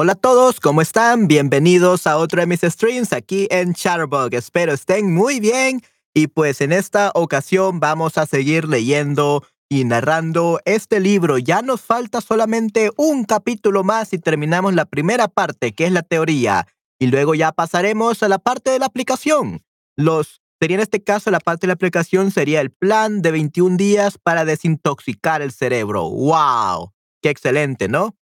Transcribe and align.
Hola 0.00 0.12
a 0.12 0.14
todos, 0.14 0.60
¿cómo 0.60 0.80
están? 0.80 1.26
Bienvenidos 1.26 2.06
a 2.06 2.18
otro 2.18 2.40
de 2.40 2.46
mis 2.46 2.60
streams 2.60 3.12
aquí 3.12 3.48
en 3.50 3.74
Chatterbug. 3.74 4.32
Espero 4.32 4.72
estén 4.72 5.12
muy 5.12 5.40
bien 5.40 5.82
y 6.14 6.28
pues 6.28 6.60
en 6.60 6.70
esta 6.70 7.10
ocasión 7.16 7.80
vamos 7.80 8.16
a 8.16 8.24
seguir 8.24 8.68
leyendo 8.68 9.44
y 9.68 9.82
narrando 9.82 10.60
este 10.66 11.00
libro. 11.00 11.38
Ya 11.38 11.62
nos 11.62 11.80
falta 11.80 12.20
solamente 12.20 12.92
un 12.96 13.24
capítulo 13.24 13.82
más 13.82 14.12
y 14.12 14.20
terminamos 14.20 14.72
la 14.72 14.84
primera 14.84 15.26
parte, 15.26 15.72
que 15.72 15.86
es 15.86 15.90
la 15.90 16.02
teoría. 16.02 16.68
Y 17.00 17.08
luego 17.08 17.34
ya 17.34 17.50
pasaremos 17.50 18.22
a 18.22 18.28
la 18.28 18.38
parte 18.38 18.70
de 18.70 18.78
la 18.78 18.86
aplicación. 18.86 19.64
Los 19.96 20.42
sería 20.60 20.76
en 20.76 20.82
este 20.82 21.02
caso 21.02 21.32
la 21.32 21.40
parte 21.40 21.62
de 21.62 21.70
la 21.70 21.74
aplicación 21.74 22.30
sería 22.30 22.60
el 22.60 22.70
plan 22.70 23.20
de 23.20 23.32
21 23.32 23.76
días 23.76 24.16
para 24.16 24.44
desintoxicar 24.44 25.42
el 25.42 25.50
cerebro. 25.50 26.08
¡Wow! 26.08 26.92
¡Qué 27.20 27.30
excelente, 27.30 27.88
¿no? 27.88 28.17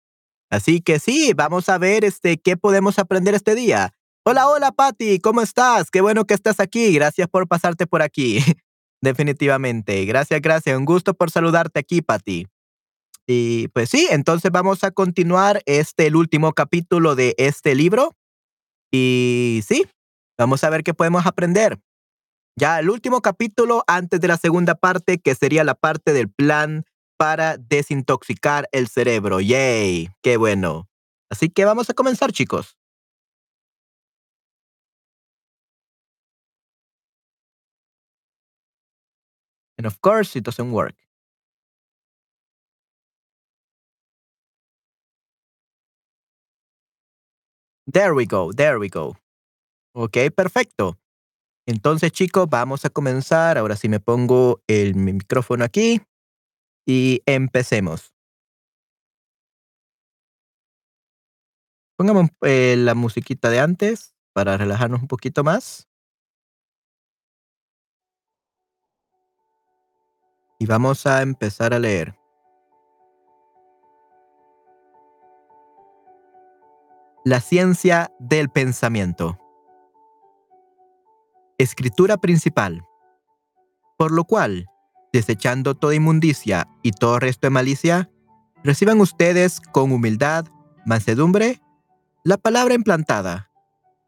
Así 0.50 0.81
que 0.81 0.98
sí, 0.98 1.33
vamos 1.34 1.69
a 1.69 1.78
ver 1.78 2.05
este, 2.05 2.37
qué 2.37 2.56
podemos 2.56 2.98
aprender 2.98 3.34
este 3.34 3.55
día. 3.55 3.92
Hola, 4.25 4.48
hola, 4.48 4.73
Patty, 4.73 5.19
¿cómo 5.19 5.42
estás? 5.42 5.91
Qué 5.91 6.01
bueno 6.01 6.25
que 6.25 6.34
estás 6.34 6.61
aquí. 6.61 6.95
Gracias 6.95 7.28
por 7.28 7.47
pasarte 7.47 7.86
por 7.86 8.03
aquí. 8.03 8.39
Definitivamente. 9.03 10.05
Gracias, 10.06 10.41
gracias. 10.41 10.78
Un 10.78 10.84
gusto 10.84 11.14
por 11.14 11.30
saludarte 11.30 11.80
aquí, 11.80 12.01
Patty. 12.01 12.46
Y 13.27 13.69
pues 13.69 13.91
sí, 13.91 14.08
entonces 14.11 14.51
vamos 14.51 14.85
a 14.85 14.91
continuar 14.91 15.63
este, 15.67 16.07
el 16.07 16.17
último 16.17 16.52
capítulo 16.52 17.14
de 17.14 17.35
este 17.39 17.74
libro. 17.74 18.13
Y 18.92 19.63
sí, 19.67 19.86
vamos 20.39 20.64
a 20.64 20.70
ver 20.70 20.85
qué 20.85 20.95
podemos 20.95 21.27
aprender. 21.27 21.79
Ya 22.57 22.79
el 22.79 22.89
último 22.89 23.20
capítulo 23.20 23.83
antes 23.86 24.20
de 24.20 24.29
la 24.29 24.36
segunda 24.36 24.74
parte, 24.74 25.19
que 25.19 25.35
sería 25.35 25.64
la 25.64 25.74
parte 25.74 26.13
del 26.13 26.30
plan 26.30 26.85
para 27.17 27.57
desintoxicar 27.57 28.69
el 28.73 28.89
cerebro. 28.89 29.41
¡Yay! 29.41 30.11
¡Qué 30.23 30.36
bueno! 30.36 30.89
Así 31.30 31.48
que 31.48 31.64
vamos 31.64 31.91
a 31.91 31.95
comenzar, 31.95 32.33
chicos. 32.33 32.77
And 39.79 39.86
of 39.86 40.01
course, 40.01 40.36
it 40.36 40.45
doesn't 40.45 40.73
work. 40.73 40.95
There 47.86 48.14
we 48.14 48.25
go, 48.27 48.52
there 48.52 48.79
we 48.79 48.89
go. 48.89 49.17
Ok, 49.95 50.17
perfecto. 50.35 50.98
Entonces, 51.67 52.13
chicos, 52.13 52.48
vamos 52.48 52.85
a 52.85 52.91
comenzar. 52.91 53.58
Ahora 53.58 53.77
sí 53.77 53.89
me 53.89 54.01
pongo 54.01 54.61
el 54.67 54.95
micrófono 54.95 55.64
aquí 55.64 56.01
y 56.86 57.22
empecemos. 57.27 58.14
Pongamos 61.96 62.30
eh, 62.42 62.74
la 62.77 62.95
musiquita 62.95 63.50
de 63.50 63.61
antes 63.61 64.14
para 64.33 64.56
relajarnos 64.56 65.02
un 65.02 65.08
poquito 65.08 65.45
más. 65.45 65.89
Y 70.58 70.67
vamos 70.67 71.06
a 71.06 71.22
empezar 71.22 71.72
a 71.72 71.78
leer. 71.78 72.17
La 77.24 77.40
ciencia 77.40 78.12
del 78.18 78.51
pensamiento. 78.51 79.39
Escritura 81.58 82.16
principal. 82.16 82.84
Por 83.96 84.11
lo 84.12 84.24
cual, 84.24 84.66
desechando 85.14 85.77
toda 85.77 85.95
inmundicia 85.95 86.67
y 86.83 86.91
todo 86.91 87.20
resto 87.20 87.47
de 87.47 87.51
malicia, 87.51 88.11
reciban 88.64 89.01
ustedes 89.01 89.61
con 89.61 89.92
humildad, 89.92 90.47
mansedumbre, 90.85 91.61
la 92.25 92.36
palabra 92.36 92.75
implantada, 92.75 93.48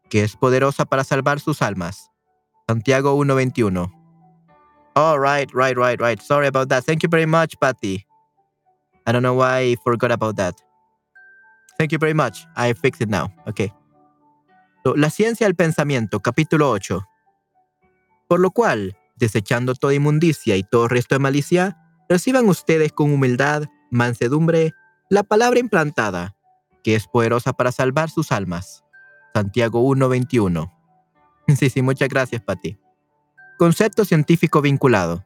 que 0.09 0.23
es 0.23 0.35
poderosa 0.35 0.83
para 0.83 1.05
salvar 1.05 1.39
sus 1.39 1.61
almas. 1.61 2.11
Santiago 2.67 3.15
1.21. 3.15 3.89
Oh, 4.95 5.17
right, 5.17 5.49
right, 5.53 5.77
right, 5.77 6.01
right. 6.01 6.19
Sorry 6.19 6.47
about 6.47 6.67
that. 6.69 6.83
Thank 6.83 7.03
you 7.03 7.09
very 7.09 7.25
much, 7.25 7.57
Patty. 7.57 8.05
I 9.05 9.13
don't 9.13 9.21
know 9.21 9.35
why 9.35 9.71
I 9.71 9.75
forgot 9.77 10.11
about 10.11 10.35
that. 10.35 10.55
Thank 11.77 11.93
you 11.93 11.99
very 11.99 12.13
much. 12.13 12.45
I 12.57 12.73
fixed 12.73 13.01
it 13.01 13.09
now. 13.09 13.31
Okay. 13.47 13.71
la 14.95 15.09
ciencia 15.09 15.47
del 15.47 15.55
pensamiento, 15.55 16.21
capítulo 16.21 16.69
8. 16.69 17.01
Por 18.27 18.39
lo 18.39 18.51
cual, 18.51 18.96
desechando 19.17 19.75
toda 19.75 19.93
inmundicia 19.93 20.55
y 20.55 20.63
todo 20.63 20.87
resto 20.87 21.15
de 21.15 21.19
malicia, 21.19 21.77
reciban 22.09 22.47
ustedes 22.47 22.91
con 22.91 23.11
humildad, 23.11 23.63
mansedumbre, 23.91 24.73
la 25.09 25.23
palabra 25.23 25.59
implantada, 25.59 26.35
que 26.83 26.95
es 26.95 27.07
poderosa 27.07 27.53
para 27.53 27.71
salvar 27.71 28.09
sus 28.09 28.31
almas. 28.31 28.83
Santiago 29.33 29.81
1:21. 29.81 30.73
Sí, 31.57 31.69
sí, 31.69 31.81
muchas 31.81 32.09
gracias, 32.09 32.41
Pati. 32.41 32.77
Concepto 33.57 34.05
científico 34.05 34.61
vinculado. 34.61 35.25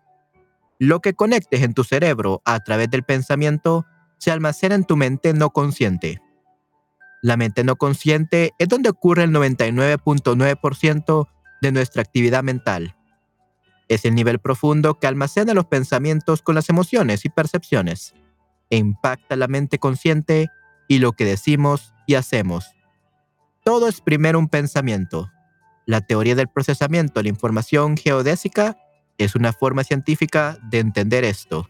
Lo 0.80 1.00
que 1.00 1.14
conectes 1.14 1.62
en 1.62 1.74
tu 1.74 1.84
cerebro 1.84 2.42
a 2.46 2.60
través 2.62 2.90
del 2.90 3.04
pensamiento 3.04 3.86
se 4.18 4.32
almacena 4.32 4.76
en 4.76 4.86
tu 4.86 4.98
mente 4.98 5.34
no 5.34 5.50
consciente. 5.52 6.22
La 7.22 7.38
mente 7.38 7.64
no 7.64 7.76
consciente 7.76 8.54
es 8.58 8.68
donde 8.68 8.90
ocurre 8.90 9.24
el 9.24 9.32
99.9% 9.32 11.28
de 11.62 11.72
nuestra 11.72 12.02
actividad 12.02 12.44
mental. 12.44 12.96
Es 13.92 14.06
el 14.06 14.16
nivel 14.16 14.40
profundo 14.40 15.00
que 15.00 15.08
almacena 15.08 15.54
los 15.54 15.66
pensamientos 15.66 16.42
con 16.42 16.56
las 16.56 16.70
emociones 16.70 17.26
y 17.26 17.30
percepciones 17.30 18.14
e 18.70 18.78
impacta 18.78 19.36
la 19.36 19.50
mente 19.50 19.80
consciente 19.80 20.48
y 20.88 21.00
lo 21.00 21.12
que 21.12 21.26
decimos 21.26 21.94
y 22.08 22.16
hacemos. 22.16 22.74
Todo 23.66 23.90
es 23.90 24.00
primero 24.00 24.40
un 24.40 24.48
pensamiento. 24.48 25.30
La 25.86 26.00
teoría 26.00 26.36
del 26.36 26.48
procesamiento 26.48 27.20
de 27.20 27.24
la 27.24 27.30
información 27.32 27.98
geodésica 27.98 28.78
es 29.18 29.36
una 29.36 29.52
forma 29.52 29.84
científica 29.84 30.58
de 30.70 30.80
entender 30.80 31.26
esto. 31.26 31.68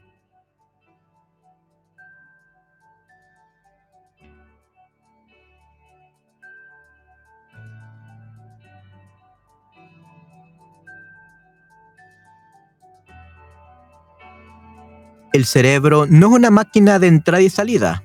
El 15.33 15.45
cerebro 15.45 16.07
no 16.07 16.27
es 16.27 16.33
una 16.33 16.51
máquina 16.51 16.99
de 16.99 17.07
entrada 17.07 17.41
y 17.41 17.49
salida. 17.49 18.03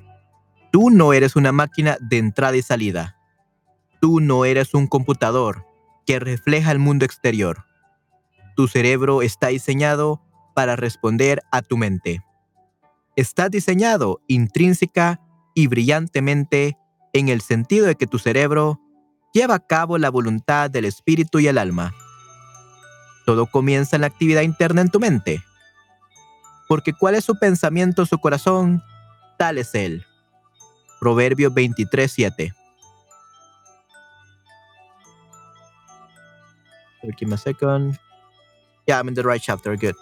Tú 0.71 0.89
no 0.89 1.11
eres 1.11 1.35
una 1.35 1.51
máquina 1.51 1.97
de 1.99 2.19
entrada 2.19 2.55
y 2.55 2.61
salida. 2.61 3.17
Tú 3.99 4.21
no 4.21 4.45
eres 4.45 4.73
un 4.73 4.87
computador 4.87 5.65
que 6.05 6.19
refleja 6.19 6.71
el 6.71 6.79
mundo 6.79 7.03
exterior. 7.03 7.65
Tu 8.55 8.69
cerebro 8.69 9.21
está 9.21 9.47
diseñado 9.47 10.21
para 10.55 10.77
responder 10.77 11.41
a 11.51 11.61
tu 11.61 11.75
mente. 11.75 12.21
Está 13.17 13.49
diseñado 13.49 14.21
intrínseca 14.27 15.19
y 15.53 15.67
brillantemente 15.67 16.77
en 17.11 17.27
el 17.27 17.41
sentido 17.41 17.87
de 17.87 17.95
que 17.95 18.07
tu 18.07 18.19
cerebro 18.19 18.79
lleva 19.33 19.55
a 19.55 19.67
cabo 19.67 19.97
la 19.97 20.09
voluntad 20.09 20.69
del 20.69 20.85
espíritu 20.85 21.39
y 21.39 21.47
el 21.47 21.57
alma. 21.57 21.93
Todo 23.25 23.47
comienza 23.47 23.97
en 23.97 24.01
la 24.01 24.07
actividad 24.07 24.43
interna 24.43 24.79
en 24.79 24.91
tu 24.91 25.01
mente 25.01 25.43
porque 26.67 26.93
cuál 26.93 27.15
es 27.15 27.25
su 27.25 27.37
pensamiento, 27.37 28.05
su 28.05 28.17
corazón, 28.19 28.83
tal 29.37 29.57
es 29.57 29.73
él. 29.75 30.05
Proverbios 30.99 31.53
23, 31.53 32.11
7. 32.11 32.53
Give 37.17 37.29
me 37.29 37.35
a 37.35 37.37
second. 37.37 37.97
Yeah, 38.85 38.97
I'm 38.97 39.07
in 39.07 39.13
the 39.13 39.23
right 39.23 39.41
chapter. 39.41 39.77
Good. 39.77 39.95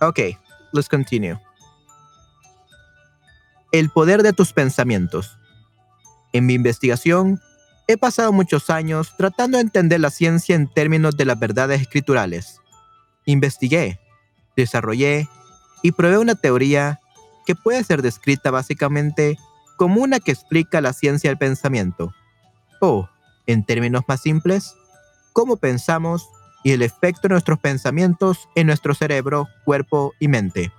Okay, 0.00 0.36
let's 0.72 0.88
continue. 0.88 1.38
El 3.72 3.90
poder 3.90 4.22
de 4.22 4.32
tus 4.32 4.52
pensamientos. 4.52 5.38
En 6.32 6.46
mi 6.46 6.54
investigación, 6.54 7.40
he 7.86 7.96
pasado 7.96 8.32
muchos 8.32 8.70
años 8.70 9.14
tratando 9.16 9.58
de 9.58 9.62
entender 9.62 10.00
la 10.00 10.10
ciencia 10.10 10.56
en 10.56 10.68
términos 10.68 11.16
de 11.16 11.24
las 11.24 11.38
verdades 11.38 11.80
escriturales. 11.80 12.60
Investigué, 13.24 14.00
desarrollé 14.56 15.28
y 15.82 15.92
probé 15.92 16.18
una 16.18 16.34
teoría 16.34 17.00
que 17.46 17.54
puede 17.54 17.84
ser 17.84 18.02
descrita 18.02 18.50
básicamente 18.50 19.38
como 19.76 20.00
una 20.00 20.20
que 20.20 20.32
explica 20.32 20.80
la 20.80 20.92
ciencia 20.92 21.30
del 21.30 21.38
pensamiento, 21.38 22.14
o, 22.80 23.08
en 23.46 23.64
términos 23.64 24.04
más 24.06 24.20
simples, 24.20 24.74
cómo 25.32 25.56
pensamos 25.56 26.28
y 26.62 26.72
el 26.72 26.82
efecto 26.82 27.22
de 27.28 27.34
nuestros 27.34 27.58
pensamientos 27.58 28.48
en 28.54 28.66
nuestro 28.66 28.94
cerebro, 28.94 29.48
cuerpo 29.64 30.14
y 30.18 30.28
mente. 30.28 30.72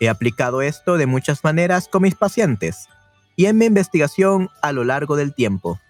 He 0.00 0.08
aplicado 0.08 0.62
esto 0.62 0.96
de 0.96 1.06
muchas 1.06 1.42
maneras 1.42 1.88
con 1.88 2.02
mis 2.02 2.14
pacientes 2.14 2.88
y 3.34 3.46
en 3.46 3.56
mi 3.56 3.66
investigación 3.66 4.50
a 4.62 4.72
lo 4.72 4.84
largo 4.84 5.16
del 5.16 5.34
tiempo. 5.34 5.80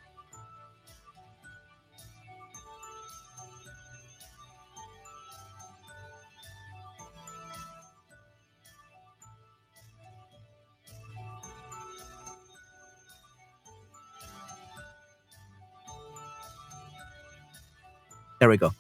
We 18.49 18.57
go. 18.59 18.75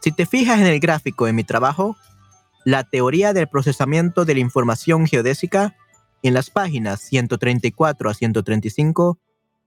Si 0.00 0.10
te 0.10 0.26
fijas 0.26 0.60
en 0.60 0.66
el 0.66 0.80
gráfico 0.80 1.28
en 1.28 1.36
mi 1.36 1.44
trabajo, 1.44 1.96
la 2.64 2.84
teoría 2.84 3.32
del 3.32 3.48
procesamiento 3.48 4.24
de 4.24 4.34
la 4.34 4.40
información 4.40 5.06
geodésica 5.06 5.76
en 6.22 6.34
las 6.34 6.50
páginas 6.50 7.00
134 7.00 8.10
a 8.10 8.14
135 8.14 9.18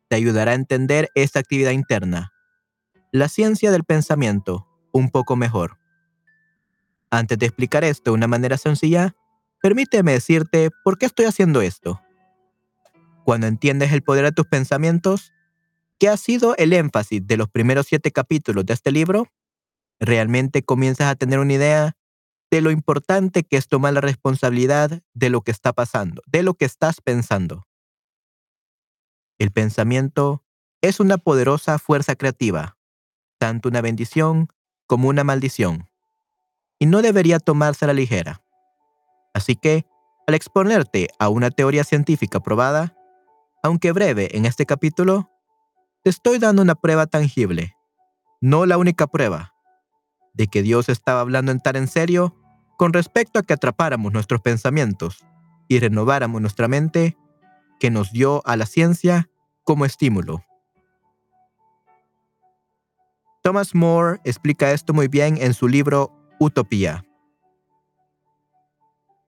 te 0.07 0.15
ayudará 0.15 0.51
a 0.51 0.55
entender 0.55 1.09
esta 1.15 1.39
actividad 1.39 1.71
interna, 1.71 2.31
la 3.11 3.27
ciencia 3.29 3.71
del 3.71 3.83
pensamiento, 3.83 4.67
un 4.91 5.09
poco 5.09 5.35
mejor. 5.35 5.77
Antes 7.09 7.37
de 7.39 7.45
explicar 7.45 7.83
esto 7.83 8.11
de 8.11 8.15
una 8.15 8.27
manera 8.27 8.57
sencilla, 8.57 9.15
permíteme 9.61 10.13
decirte 10.13 10.69
por 10.83 10.97
qué 10.97 11.05
estoy 11.05 11.25
haciendo 11.25 11.61
esto. 11.61 12.01
Cuando 13.23 13.47
entiendes 13.47 13.91
el 13.91 14.03
poder 14.03 14.25
de 14.25 14.31
tus 14.31 14.47
pensamientos, 14.47 15.33
¿qué 15.99 16.09
ha 16.09 16.17
sido 16.17 16.55
el 16.57 16.73
énfasis 16.73 17.25
de 17.25 17.37
los 17.37 17.49
primeros 17.49 17.87
siete 17.87 18.11
capítulos 18.11 18.65
de 18.65 18.73
este 18.73 18.91
libro, 18.91 19.27
realmente 19.99 20.63
comienzas 20.63 21.07
a 21.07 21.15
tener 21.15 21.39
una 21.39 21.53
idea 21.53 21.97
de 22.51 22.61
lo 22.61 22.71
importante 22.71 23.43
que 23.43 23.57
es 23.57 23.67
tomar 23.67 23.93
la 23.93 24.01
responsabilidad 24.01 25.01
de 25.13 25.29
lo 25.29 25.41
que 25.41 25.51
está 25.51 25.73
pasando, 25.73 26.21
de 26.25 26.43
lo 26.43 26.53
que 26.53 26.65
estás 26.65 27.01
pensando. 27.01 27.65
El 29.37 29.51
pensamiento 29.51 30.43
es 30.81 30.99
una 30.99 31.17
poderosa 31.17 31.79
fuerza 31.79 32.15
creativa, 32.15 32.77
tanto 33.37 33.69
una 33.69 33.81
bendición 33.81 34.47
como 34.87 35.09
una 35.09 35.23
maldición, 35.23 35.89
y 36.79 36.85
no 36.85 37.01
debería 37.01 37.39
tomarse 37.39 37.85
a 37.85 37.87
la 37.87 37.93
ligera. 37.93 38.41
Así 39.33 39.55
que, 39.55 39.85
al 40.27 40.35
exponerte 40.35 41.09
a 41.19 41.29
una 41.29 41.51
teoría 41.51 41.83
científica 41.83 42.39
probada, 42.39 42.95
aunque 43.63 43.91
breve 43.91 44.37
en 44.37 44.45
este 44.45 44.65
capítulo, 44.65 45.34
te 46.05 46.11
estoy 46.11 46.37
dando 46.37 46.61
una 46.61 46.75
prueba 46.75 47.07
tangible, 47.07 47.75
no 48.39 48.67
la 48.67 48.77
única 48.77 49.07
prueba, 49.07 49.55
de 50.35 50.45
que 50.45 50.61
Dios 50.61 50.87
estaba 50.87 51.19
hablando 51.19 51.51
en 51.51 51.59
tan 51.59 51.75
en 51.77 51.87
serio 51.87 52.35
con 52.77 52.93
respecto 52.93 53.39
a 53.39 53.41
que 53.41 53.53
atrapáramos 53.53 54.13
nuestros 54.13 54.39
pensamientos 54.39 55.25
y 55.67 55.79
renováramos 55.79 56.41
nuestra 56.41 56.67
mente 56.67 57.17
que 57.79 57.89
nos 57.89 58.11
dio 58.11 58.43
a 58.45 58.55
la 58.55 58.67
ciencia 58.67 59.31
como 59.63 59.83
estímulo. 59.83 60.45
Thomas 63.41 63.73
More 63.73 64.19
explica 64.25 64.73
esto 64.73 64.93
muy 64.93 65.07
bien 65.07 65.39
en 65.41 65.55
su 65.55 65.67
libro 65.67 66.11
Utopía. 66.39 67.03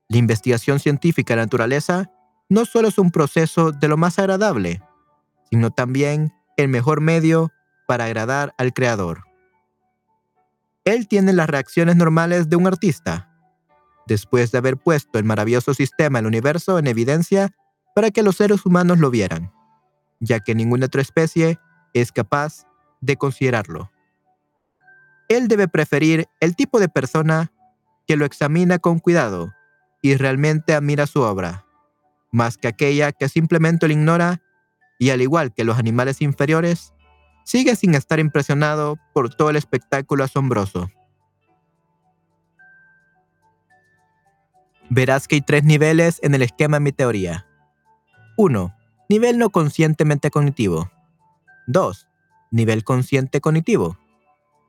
La 0.10 0.18
investigación 0.20 0.80
científica 0.80 1.34
de 1.34 1.38
la 1.38 1.46
naturaleza 1.46 2.12
no 2.50 2.66
solo 2.66 2.90
es 2.90 3.00
un 3.00 3.10
proceso 3.10 3.72
de 3.72 3.88
lo 3.88 3.98
más 3.98 4.20
agradable, 4.20 4.84
sino 5.50 5.72
también 5.72 6.37
el 6.58 6.68
mejor 6.68 7.02
medio 7.02 7.52
para 7.88 8.06
agradar 8.06 8.54
al 8.58 8.74
Creador. 8.74 9.24
Él 10.84 11.08
tiene 11.08 11.34
las 11.34 11.50
reacciones 11.50 11.96
normales 11.96 12.50
de 12.50 12.56
un 12.56 12.68
artista, 12.68 13.30
después 14.08 14.52
de 14.52 14.58
haber 14.58 14.78
puesto 14.78 15.20
el 15.20 15.26
maravilloso 15.26 15.74
sistema 15.74 16.20
del 16.20 16.28
universo 16.28 16.80
en 16.80 16.88
evidencia 16.88 17.52
para 17.94 18.12
que 18.12 18.24
los 18.24 18.38
seres 18.38 18.66
humanos 18.66 19.00
lo 19.00 19.10
vieran, 19.10 19.52
ya 20.20 20.40
que 20.40 20.56
ninguna 20.56 20.88
otra 20.88 21.02
especie 21.02 21.60
es 21.94 22.12
capaz 22.12 22.66
de 23.02 23.18
considerarlo. 23.18 23.92
Él 25.30 25.48
debe 25.48 25.68
preferir 25.68 26.28
el 26.40 26.56
tipo 26.56 26.80
de 26.80 26.90
persona 26.90 27.52
que 28.08 28.16
lo 28.16 28.26
examina 28.26 28.80
con 28.80 29.00
cuidado 29.00 29.54
y 30.02 30.16
realmente 30.16 30.74
admira 30.74 31.06
su 31.06 31.22
obra, 31.22 31.66
más 32.32 32.58
que 32.58 32.70
aquella 32.70 33.12
que 33.12 33.28
simplemente 33.28 33.88
lo 33.88 33.94
ignora 33.94 34.42
y 35.00 35.10
al 35.12 35.22
igual 35.22 35.54
que 35.54 35.64
los 35.64 35.78
animales 35.78 36.22
inferiores, 36.22 36.94
sigue 37.44 37.76
sin 37.76 37.96
estar 37.96 38.20
impresionado 38.20 38.98
por 39.14 39.34
todo 39.34 39.50
el 39.50 39.56
espectáculo 39.56 40.24
asombroso. 40.24 40.90
Verás 44.90 45.28
que 45.28 45.36
hay 45.36 45.42
tres 45.42 45.64
niveles 45.64 46.20
en 46.24 46.34
el 46.34 46.42
esquema 46.42 46.78
de 46.78 46.82
mi 46.82 46.92
teoría. 46.92 47.46
1. 48.38 48.74
Nivel 49.10 49.38
no 49.38 49.50
conscientemente 49.50 50.32
cognitivo. 50.32 50.92
2. 51.68 52.08
Nivel 52.52 52.84
consciente 52.84 53.42
cognitivo. 53.42 53.98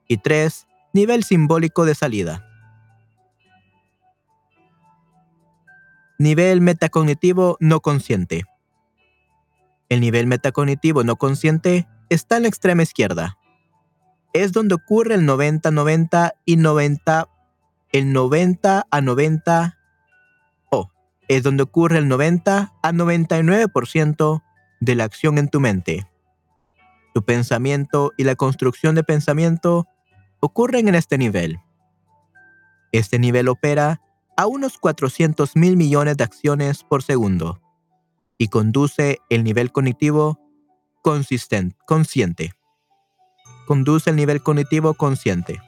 Y 0.09 0.19
3. 0.19 0.67
Nivel 0.93 1.23
simbólico 1.23 1.85
de 1.85 1.95
salida. 1.95 2.45
Nivel 6.19 6.61
metacognitivo 6.61 7.57
no 7.61 7.81
consciente. 7.81 8.45
El 9.89 10.01
nivel 10.01 10.27
metacognitivo 10.27 11.03
no 11.03 11.17
consciente 11.17 11.89
está 12.11 12.37
en 12.37 12.43
la 12.43 12.49
extrema 12.49 12.83
izquierda. 12.83 13.39
Es 14.35 14.53
donde 14.53 14.75
ocurre 14.75 15.15
el 15.15 15.27
90-90 15.27 16.33
y 16.45 16.57
90, 16.57 17.29
el 17.93 18.13
90 18.13 18.87
a 18.91 19.01
90, 19.01 19.79
o 20.71 20.91
es 21.29 21.43
donde 21.43 21.63
ocurre 21.63 21.99
el 21.99 22.09
90 22.09 22.75
a 22.83 22.93
99% 22.93 24.43
de 24.81 24.95
la 24.95 25.05
acción 25.05 25.39
en 25.39 25.49
tu 25.49 25.61
mente. 25.61 26.07
Tu 27.15 27.25
pensamiento 27.25 28.13
y 28.19 28.25
la 28.25 28.37
construcción 28.37 28.95
de 28.95 29.05
pensamiento 29.05 29.87
ocurren 30.41 30.89
en 30.89 30.95
este 30.95 31.17
nivel. 31.17 31.59
Este 32.93 33.19
nivel 33.19 33.49
opera 33.49 34.03
a 34.37 34.47
unos 34.47 34.77
400 34.79 35.57
mil 35.57 35.79
millones 35.79 36.19
de 36.19 36.25
acciones 36.25 36.85
por 36.85 37.03
segundo 37.03 37.61
y 38.39 38.49
conduce 38.49 39.21
el 39.29 39.45
nivel 39.45 39.73
cognitivo 39.73 40.39
consistente, 41.03 41.77
consciente. 41.87 42.55
Conduce 43.67 44.11
el 44.11 44.17
nivel 44.17 44.43
cognitivo 44.43 44.95
consciente. 44.95 45.61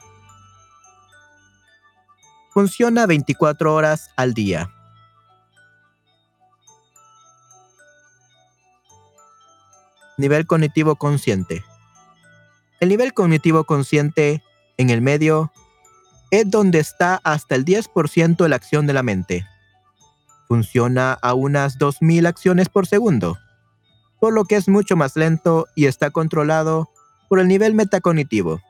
Funciona 2.51 3.05
24 3.05 3.73
horas 3.73 4.09
al 4.15 4.33
día. 4.33 4.71
Nivel 10.17 10.47
cognitivo 10.47 10.95
consciente. 10.95 11.63
El 12.79 12.89
nivel 12.89 13.13
cognitivo 13.13 13.65
consciente 13.65 14.43
en 14.77 14.89
el 14.89 15.01
medio 15.01 15.51
es 16.31 16.49
donde 16.49 16.79
está 16.79 17.21
hasta 17.23 17.55
el 17.55 17.65
10% 17.65 18.37
de 18.37 18.49
la 18.49 18.55
acción 18.55 18.87
de 18.87 18.93
la 18.93 19.03
mente. 19.03 19.45
Funciona 20.51 21.13
a 21.13 21.33
unas 21.33 21.79
2.000 21.79 22.27
acciones 22.27 22.67
por 22.67 22.85
segundo 22.85 23.37
por 24.21 24.33
lo 24.33 24.45
que 24.45 24.55
es 24.55 24.69
mucho 24.69 24.95
más 24.95 25.15
lento 25.15 25.67
y 25.75 25.87
está 25.87 26.11
controlado 26.11 26.91
por 27.27 27.39
el 27.39 27.47
nivel 27.47 27.73
metacognitivo. 27.73 28.61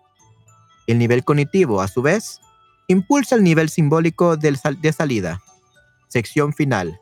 El 0.88 0.98
nivel 0.98 1.26
cognitivo, 1.26 1.82
a 1.82 1.90
su 1.90 2.02
vez, 2.02 2.40
impulsa 2.88 3.36
el 3.36 3.44
nivel 3.44 3.70
simbólico 3.70 4.38
de 4.38 4.94
salida. 4.94 5.42
Sección 6.08 6.54
final. 6.54 7.02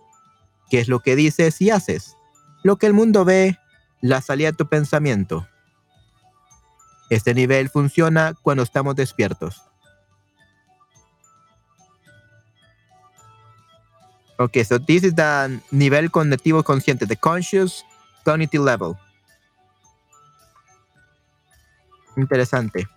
¿Qué 0.71 0.79
es 0.79 0.87
lo 0.87 1.01
que 1.01 1.15
dices 1.15 1.61
y 1.61 1.69
haces? 1.69 2.17
Lo 2.63 2.77
que 2.77 2.87
el 2.87 2.93
mundo 2.93 3.23
ve, 3.23 3.59
la 4.01 4.19
salida 4.19 4.49
de 4.49 4.57
tu 4.57 4.67
pensamiento. 4.67 5.47
Este 7.11 7.35
nivel 7.35 7.69
funciona 7.69 8.33
cuando 8.41 8.63
estamos 8.63 8.95
despiertos. 8.95 9.61
Ok, 14.41 14.63
so 14.63 14.79
this 14.79 15.03
is 15.03 15.13
the 15.15 15.59
nivel 15.69 16.09
cognitivo 16.09 16.63
consciente, 16.63 17.05
the 17.05 17.17
conscious 17.17 17.83
cognitive 18.23 18.63
level. 18.63 18.95
Interesante. 22.15 22.87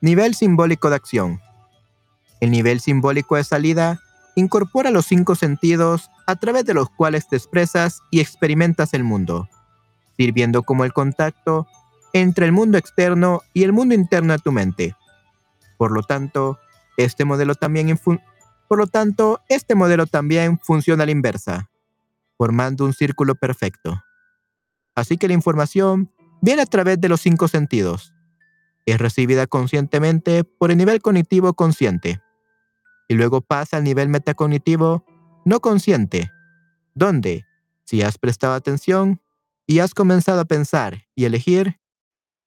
Nivel 0.00 0.36
simbólico 0.36 0.88
de 0.88 0.94
acción. 0.94 1.40
El 2.38 2.52
nivel 2.52 2.80
simbólico 2.80 3.34
de 3.34 3.42
salida 3.42 4.00
incorpora 4.36 4.92
los 4.92 5.06
cinco 5.06 5.34
sentidos 5.34 6.10
a 6.28 6.36
través 6.36 6.64
de 6.64 6.74
los 6.74 6.88
cuales 6.90 7.26
te 7.26 7.34
expresas 7.34 8.02
y 8.12 8.20
experimentas 8.20 8.94
el 8.94 9.02
mundo, 9.02 9.48
sirviendo 10.16 10.62
como 10.62 10.84
el 10.84 10.92
contacto 10.92 11.66
entre 12.20 12.46
el 12.46 12.52
mundo 12.52 12.78
externo 12.78 13.42
y 13.52 13.64
el 13.64 13.72
mundo 13.72 13.94
interno 13.94 14.32
de 14.32 14.38
tu 14.38 14.52
mente. 14.52 14.94
Por 15.76 15.92
lo 15.92 16.02
tanto, 16.02 16.58
este 16.96 17.24
modelo 17.24 17.54
también 17.54 17.88
por 18.68 18.78
lo 18.78 18.86
tanto, 18.86 19.40
este 19.48 19.74
modelo 19.74 20.06
también 20.06 20.58
funciona 20.58 21.04
a 21.04 21.06
la 21.06 21.12
inversa, 21.12 21.70
formando 22.36 22.84
un 22.84 22.92
círculo 22.92 23.36
perfecto. 23.36 24.02
Así 24.94 25.18
que 25.18 25.28
la 25.28 25.34
información 25.34 26.10
viene 26.40 26.62
a 26.62 26.66
través 26.66 27.00
de 27.00 27.08
los 27.08 27.20
cinco 27.20 27.48
sentidos. 27.48 28.12
Es 28.86 28.98
recibida 28.98 29.46
conscientemente 29.46 30.42
por 30.44 30.70
el 30.70 30.78
nivel 30.78 31.00
cognitivo 31.00 31.54
consciente 31.54 32.20
y 33.08 33.14
luego 33.14 33.40
pasa 33.40 33.76
al 33.76 33.84
nivel 33.84 34.08
metacognitivo 34.08 35.04
no 35.44 35.60
consciente, 35.60 36.32
donde, 36.94 37.44
si 37.84 38.02
has 38.02 38.18
prestado 38.18 38.54
atención 38.54 39.20
y 39.66 39.78
has 39.78 39.94
comenzado 39.94 40.40
a 40.40 40.44
pensar 40.44 41.04
y 41.14 41.24
elegir, 41.24 41.78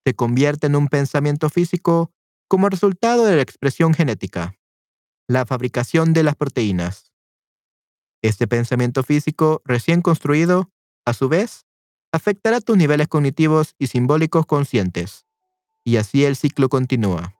se 0.05 0.13
convierte 0.15 0.67
en 0.67 0.75
un 0.75 0.87
pensamiento 0.87 1.49
físico 1.49 2.11
como 2.47 2.69
resultado 2.69 3.25
de 3.25 3.35
la 3.35 3.41
expresión 3.41 3.93
genética, 3.93 4.55
la 5.27 5.45
fabricación 5.45 6.13
de 6.13 6.23
las 6.23 6.35
proteínas. 6.35 7.11
Este 8.21 8.47
pensamiento 8.47 9.03
físico 9.03 9.61
recién 9.65 10.01
construido, 10.01 10.71
a 11.05 11.13
su 11.13 11.29
vez, 11.29 11.65
afectará 12.11 12.59
tus 12.59 12.75
niveles 12.75 13.07
cognitivos 13.07 13.75
y 13.77 13.87
simbólicos 13.87 14.45
conscientes. 14.45 15.25
Y 15.83 15.97
así 15.97 16.25
el 16.25 16.35
ciclo 16.35 16.69
continúa. 16.69 17.35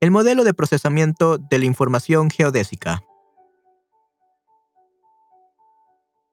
El 0.00 0.10
modelo 0.10 0.44
de 0.44 0.54
procesamiento 0.54 1.36
de 1.36 1.58
la 1.58 1.66
información 1.66 2.30
geodésica. 2.30 3.02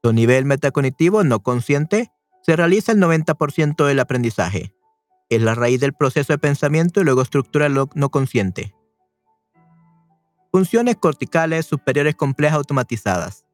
Tu 0.01 0.13
nivel 0.13 0.45
metacognitivo 0.45 1.23
no 1.23 1.41
consciente 1.41 2.11
se 2.47 2.55
realiza 2.55 2.93
el 2.93 2.99
90% 2.99 3.85
del 3.85 3.99
aprendizaje. 3.99 4.73
Es 5.29 5.41
la 5.41 5.53
raíz 5.53 5.81
del 5.81 5.91
proceso 5.91 6.31
de 6.31 6.37
pensamiento 6.37 7.01
y 7.01 7.03
luego 7.03 7.21
estructura 7.21 7.67
lo 7.67 7.89
no 7.93 8.07
consciente. 8.07 8.73
Funciones 10.53 10.95
corticales 10.95 11.65
superiores 11.65 12.15
complejas 12.15 12.55
automatizadas. 12.55 13.45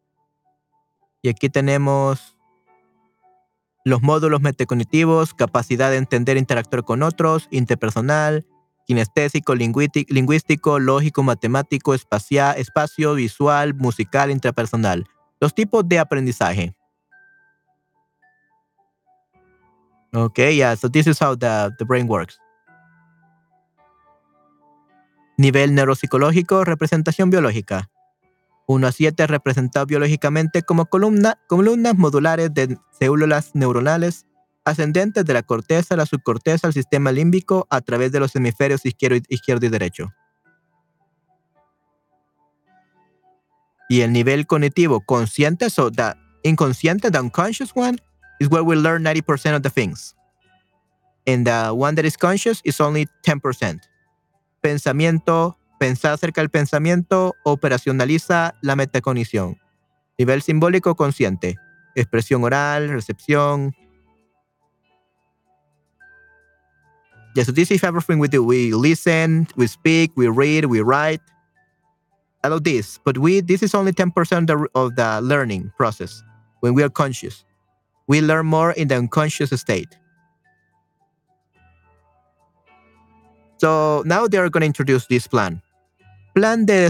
Y 1.24 1.30
aquí 1.30 1.50
tenemos 1.50 2.38
los 3.84 4.04
módulos 4.04 4.42
metacognitivos, 4.42 5.34
capacidad 5.34 5.90
de 5.90 5.98
entender 5.98 6.38
e 6.38 6.42
interactuar 6.42 6.84
con 6.84 7.02
otros, 7.02 7.48
interpersonal, 7.50 8.46
kinestésico, 8.86 9.56
lingüístico, 9.56 10.78
lógico, 10.78 11.24
matemático, 11.24 11.96
espacial, 11.96 12.60
espacio, 12.60 13.16
visual, 13.16 13.74
musical, 13.74 14.30
intrapersonal. 14.30 15.08
Los 15.42 15.56
tipos 15.56 15.90
de 15.90 15.98
aprendizaje. 15.98 16.76
Okay, 20.16 20.56
yeah, 20.56 20.76
so 20.76 20.90
this 20.90 21.08
is 21.08 21.20
how 21.20 21.36
the, 21.36 21.74
the 21.80 21.86
brain 21.86 22.08
works. 22.08 22.40
Nivel 25.38 25.74
neuropsicológico, 25.74 26.64
representación 26.64 27.32
biológica. 27.32 27.90
1 28.68 28.88
a 28.88 28.92
7 28.92 29.28
representado 29.28 29.86
biológicamente 29.88 30.62
como 30.62 30.86
columna, 30.86 31.40
columnas 31.48 31.98
modulares 31.98 32.54
de 32.54 32.78
células 32.98 33.52
neuronales 33.56 34.26
ascendentes 34.66 35.26
de 35.26 35.34
la 35.34 35.44
corteza 35.44 35.98
la 35.98 36.06
subcorteza 36.06 36.68
al 36.68 36.74
sistema 36.74 37.12
límbico 37.12 37.68
a 37.70 37.82
través 37.82 38.12
de 38.12 38.20
los 38.20 38.36
hemisferios 38.36 38.86
izquierdo, 38.86 39.20
izquierdo 39.28 39.66
y 39.66 39.70
derecho. 39.70 40.14
Y 43.90 44.02
el 44.02 44.14
nivel 44.14 44.48
cognitivo 44.48 45.02
consciente, 45.02 45.70
so 45.70 45.92
the 45.92 46.14
inconsciente, 46.44 47.12
the 47.12 47.20
unconscious 47.20 47.72
one, 47.76 47.98
is 48.40 48.50
where 48.50 48.64
we 48.64 48.76
learn 48.76 49.04
90% 49.04 49.56
of 49.56 49.64
the 49.64 49.70
things. 49.70 50.16
And 51.26 51.48
the 51.48 51.74
one 51.74 51.96
that 51.96 52.06
is 52.06 52.18
conscious 52.18 52.62
is 52.64 52.82
only 52.82 53.08
10%. 53.26 53.80
Pensamiento, 54.62 55.58
pensar 55.80 56.14
acerca 56.14 56.42
del 56.42 56.50
pensamiento, 56.50 57.34
operacionaliza 57.44 58.56
la 58.62 58.76
metacognición. 58.76 59.60
Nivel 60.18 60.42
simbólico 60.42 60.96
consciente, 60.96 61.58
expresión 61.96 62.44
oral, 62.44 62.90
recepción. 62.90 63.74
Yeah, 67.36 67.44
so 67.44 67.52
this 67.52 67.72
is 67.72 67.84
everything 67.84 68.20
we 68.20 68.28
do. 68.28 68.44
We 68.44 68.74
listen, 68.74 69.48
we 69.56 69.68
speak, 69.68 70.12
we 70.16 70.28
read, 70.28 70.66
we 70.66 70.82
write. 70.82 71.22
All 72.44 72.54
of 72.54 72.64
this, 72.64 73.00
but 73.06 73.18
we 73.18 73.40
this 73.40 73.64
is 73.64 73.74
only 73.74 73.94
10% 73.94 74.12
of 74.38 74.48
the, 74.48 74.68
of 74.76 74.96
the 74.96 75.22
learning 75.22 75.72
process 75.78 76.22
when 76.60 76.74
we 76.74 76.84
are 76.84 76.90
conscious. 76.90 77.46
We 78.08 78.22
learn 78.22 78.46
more 78.46 78.74
in 78.74 78.88
the 78.88 78.98
unconscious 78.98 79.52
state. 79.52 79.98
So 83.58 84.04
now 84.06 84.28
they 84.28 84.38
are 84.38 84.50
going 84.50 84.62
to 84.62 84.68
introduce 84.68 85.08
this 85.08 85.28
plan. 85.28 85.62
Plan 86.34 86.66
de, 86.66 86.90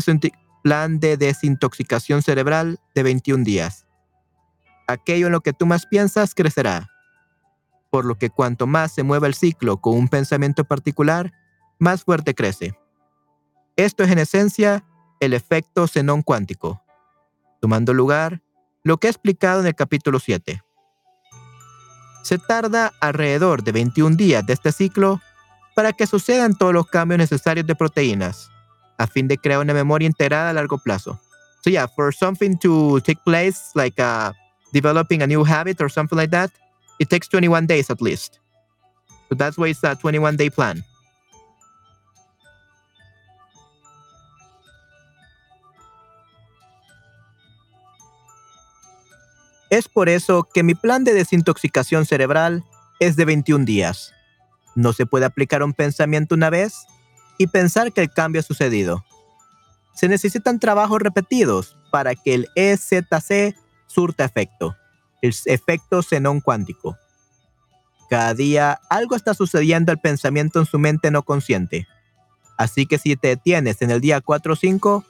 plan 0.63 0.99
de 0.99 1.17
desintoxicación 1.17 2.23
cerebral 2.23 2.79
de 2.95 3.03
21 3.03 3.43
días. 3.43 3.85
Aquello 4.87 5.27
en 5.27 5.33
lo 5.33 5.41
que 5.41 5.53
tú 5.53 5.65
más 5.65 5.85
piensas 5.85 6.33
crecerá. 6.33 6.89
Por 7.91 8.05
lo 8.05 8.15
que 8.15 8.31
cuanto 8.31 8.65
más 8.65 8.91
se 8.91 9.03
mueva 9.03 9.27
el 9.27 9.35
ciclo 9.35 9.77
con 9.77 9.95
un 9.95 10.07
pensamiento 10.07 10.63
particular, 10.63 11.31
más 11.77 12.03
fuerte 12.03 12.33
crece. 12.33 12.73
Esto 13.75 14.03
es 14.03 14.11
en 14.11 14.19
esencia 14.19 14.83
el 15.19 15.33
efecto 15.33 15.87
xenón 15.87 16.21
cuántico, 16.21 16.81
tomando 17.61 17.93
lugar 17.93 18.41
lo 18.83 18.97
que 18.97 19.07
he 19.07 19.09
explicado 19.09 19.61
en 19.61 19.67
el 19.67 19.75
capítulo 19.75 20.19
7. 20.19 20.63
Se 22.23 22.37
tarda 22.37 22.93
alrededor 23.01 23.63
de 23.63 23.71
21 23.73 24.15
días 24.15 24.45
de 24.45 24.53
este 24.53 24.71
ciclo 24.71 25.21
para 25.75 25.91
que 25.91 26.07
sucedan 26.07 26.57
todos 26.57 26.73
los 26.73 26.87
cambios 26.87 27.19
necesarios 27.19 27.67
de 27.67 27.75
proteínas, 27.75 28.49
a 28.97 29.07
fin 29.07 29.27
de 29.27 29.37
crear 29.37 29.59
una 29.59 29.73
memoria 29.73 30.07
integrada 30.07 30.49
a 30.49 30.53
largo 30.53 30.77
plazo. 30.77 31.19
So 31.63 31.69
yeah, 31.69 31.87
for 31.87 32.13
something 32.13 32.57
to 32.59 32.99
take 33.01 33.21
place, 33.23 33.71
like 33.75 34.01
uh, 34.01 34.31
developing 34.73 35.21
a 35.21 35.27
new 35.27 35.43
habit 35.43 35.81
or 35.81 35.89
something 35.89 36.17
like 36.17 36.31
that, 36.31 36.51
it 36.99 37.09
takes 37.09 37.27
21 37.29 37.67
days 37.67 37.89
at 37.89 38.01
least. 38.01 38.39
So 39.29 39.35
that's 39.35 39.57
why 39.57 39.69
it's 39.69 39.83
a 39.83 39.95
21 39.95 40.37
day 40.37 40.49
plan. 40.49 40.83
Es 49.73 49.89
por 49.89 50.07
eso 50.07 50.47
que 50.53 50.61
mi 50.61 50.75
plan 50.75 51.03
de 51.03 51.15
desintoxicación 51.15 52.05
cerebral 52.05 52.63
es 52.99 53.15
de 53.15 53.25
21 53.25 53.65
días. 53.65 54.13
No 54.75 54.93
se 54.93 55.07
puede 55.07 55.25
aplicar 55.25 55.63
un 55.63 55.73
pensamiento 55.73 56.35
una 56.35 56.51
vez 56.51 56.85
y 57.39 57.47
pensar 57.47 57.91
que 57.91 58.01
el 58.01 58.13
cambio 58.13 58.41
ha 58.41 58.43
sucedido. 58.43 59.03
Se 59.95 60.07
necesitan 60.07 60.59
trabajos 60.59 61.01
repetidos 61.01 61.75
para 61.89 62.13
que 62.13 62.35
el 62.35 62.49
EZC 62.53 63.55
surta 63.87 64.25
efecto, 64.25 64.75
el 65.23 65.33
efecto 65.45 66.03
xenón 66.03 66.39
cuántico. 66.39 66.95
Cada 68.11 68.35
día 68.35 68.79
algo 68.91 69.15
está 69.15 69.33
sucediendo 69.33 69.91
al 69.91 69.99
pensamiento 69.99 70.59
en 70.59 70.67
su 70.67 70.77
mente 70.77 71.09
no 71.09 71.23
consciente. 71.23 71.87
Así 72.59 72.85
que 72.85 72.99
si 72.99 73.15
te 73.15 73.29
detienes 73.29 73.81
en 73.81 73.89
el 73.89 74.01
día 74.01 74.21
4 74.21 74.53
o 74.53 74.55
5, 74.55 75.03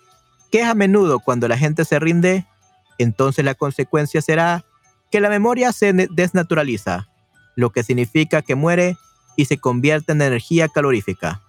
que 0.53 0.63
a 0.63 0.74
menudo 0.74 1.20
cuando 1.20 1.50
la 1.50 1.58
gente 1.58 1.84
se 1.84 2.00
rinde, 2.00 2.48
entonces 2.97 3.43
la 3.45 3.55
consecuencia 3.55 4.21
será 4.21 4.65
que 5.12 5.21
la 5.21 5.29
memoria 5.29 5.71
se 5.71 5.93
desnaturaliza, 5.93 7.07
lo 7.55 7.69
que 7.69 7.83
significa 7.83 8.41
que 8.41 8.55
muere 8.55 8.97
y 9.35 9.45
se 9.45 9.57
convierte 9.57 10.12
en 10.12 10.21
energía 10.21 10.67
calorífica. 10.67 11.41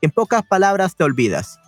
En 0.00 0.10
pocas 0.10 0.42
palabras, 0.42 0.96
te 0.96 1.04
olvidas. 1.04 1.58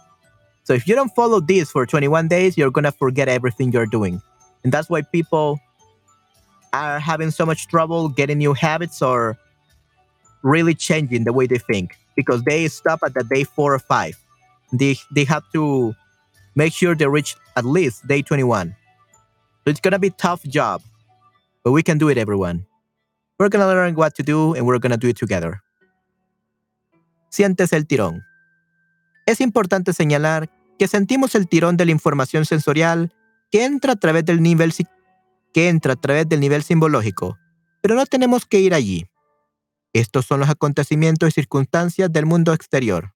So 0.64 0.74
if 0.74 0.84
you 0.84 0.96
don't 0.96 1.14
follow 1.14 1.40
this 1.40 1.70
for 1.70 1.86
21 1.86 2.28
days, 2.28 2.56
you're 2.56 2.72
gonna 2.72 2.92
forget 2.92 3.28
everything 3.28 3.70
you're 3.70 3.86
doing. 3.86 4.20
And 4.64 4.72
that's 4.72 4.90
why 4.90 5.02
people 5.02 5.60
are 6.72 6.98
having 6.98 7.30
so 7.30 7.46
much 7.46 7.68
trouble 7.68 8.08
getting 8.08 8.38
new 8.38 8.52
habits 8.52 9.00
or 9.00 9.38
really 10.42 10.74
changing 10.74 11.24
the 11.24 11.32
way 11.32 11.46
they 11.46 11.58
think 11.58 11.96
because 12.16 12.42
they 12.44 12.66
stop 12.68 13.00
at 13.04 13.14
the 13.14 13.24
day 13.24 13.44
four 13.44 13.74
or 13.74 13.78
five. 13.78 14.16
They, 14.72 14.96
they 15.12 15.24
have 15.24 15.44
to 15.52 15.94
make 16.54 16.72
sure 16.72 16.94
they 16.94 17.06
reach 17.06 17.36
at 17.56 17.64
least 17.64 18.06
day 18.06 18.22
21. 18.22 18.74
So 19.66 19.70
it's 19.72 19.80
gonna 19.80 19.98
be 19.98 20.10
tough 20.10 20.44
job, 20.44 20.80
but 21.64 21.72
we 21.72 21.82
can 21.82 21.98
do 21.98 22.08
it, 22.08 22.18
everyone. 22.18 22.68
We're 23.36 23.48
gonna 23.48 23.66
learn 23.66 23.96
what 23.96 24.14
to 24.14 24.22
do 24.22 24.54
and 24.54 24.64
we're 24.64 24.78
gonna 24.78 24.96
do 24.96 25.08
it 25.08 25.18
together. 25.18 25.60
Sientes 27.30 27.72
el 27.72 27.84
tirón. 27.88 28.22
Es 29.26 29.40
importante 29.40 29.92
señalar 29.92 30.48
que 30.78 30.86
sentimos 30.86 31.34
el 31.34 31.48
tirón 31.48 31.76
de 31.76 31.84
la 31.84 31.90
información 31.90 32.46
sensorial 32.46 33.12
que 33.50 33.64
entra 33.64 33.94
a 33.94 33.96
través 33.96 34.24
del 34.24 34.40
nivel 34.40 34.72
que 35.52 35.68
entra 35.68 35.94
a 35.94 35.96
través 35.96 36.28
del 36.28 36.38
nivel 36.38 36.62
simbológico, 36.62 37.36
pero 37.82 37.96
no 37.96 38.06
tenemos 38.06 38.46
que 38.46 38.60
ir 38.60 38.72
allí. 38.72 39.08
Estos 39.92 40.26
son 40.26 40.38
los 40.38 40.48
acontecimientos 40.48 41.30
y 41.30 41.32
circunstancias 41.32 42.12
del 42.12 42.24
mundo 42.24 42.52
exterior. 42.52 43.14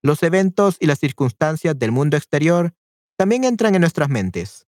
Los 0.00 0.22
eventos 0.22 0.78
y 0.80 0.86
las 0.86 0.98
circunstancias 0.98 1.78
del 1.78 1.92
mundo 1.92 2.16
exterior 2.16 2.72
también 3.18 3.44
entran 3.44 3.74
en 3.74 3.82
nuestras 3.82 4.08
mentes 4.08 4.67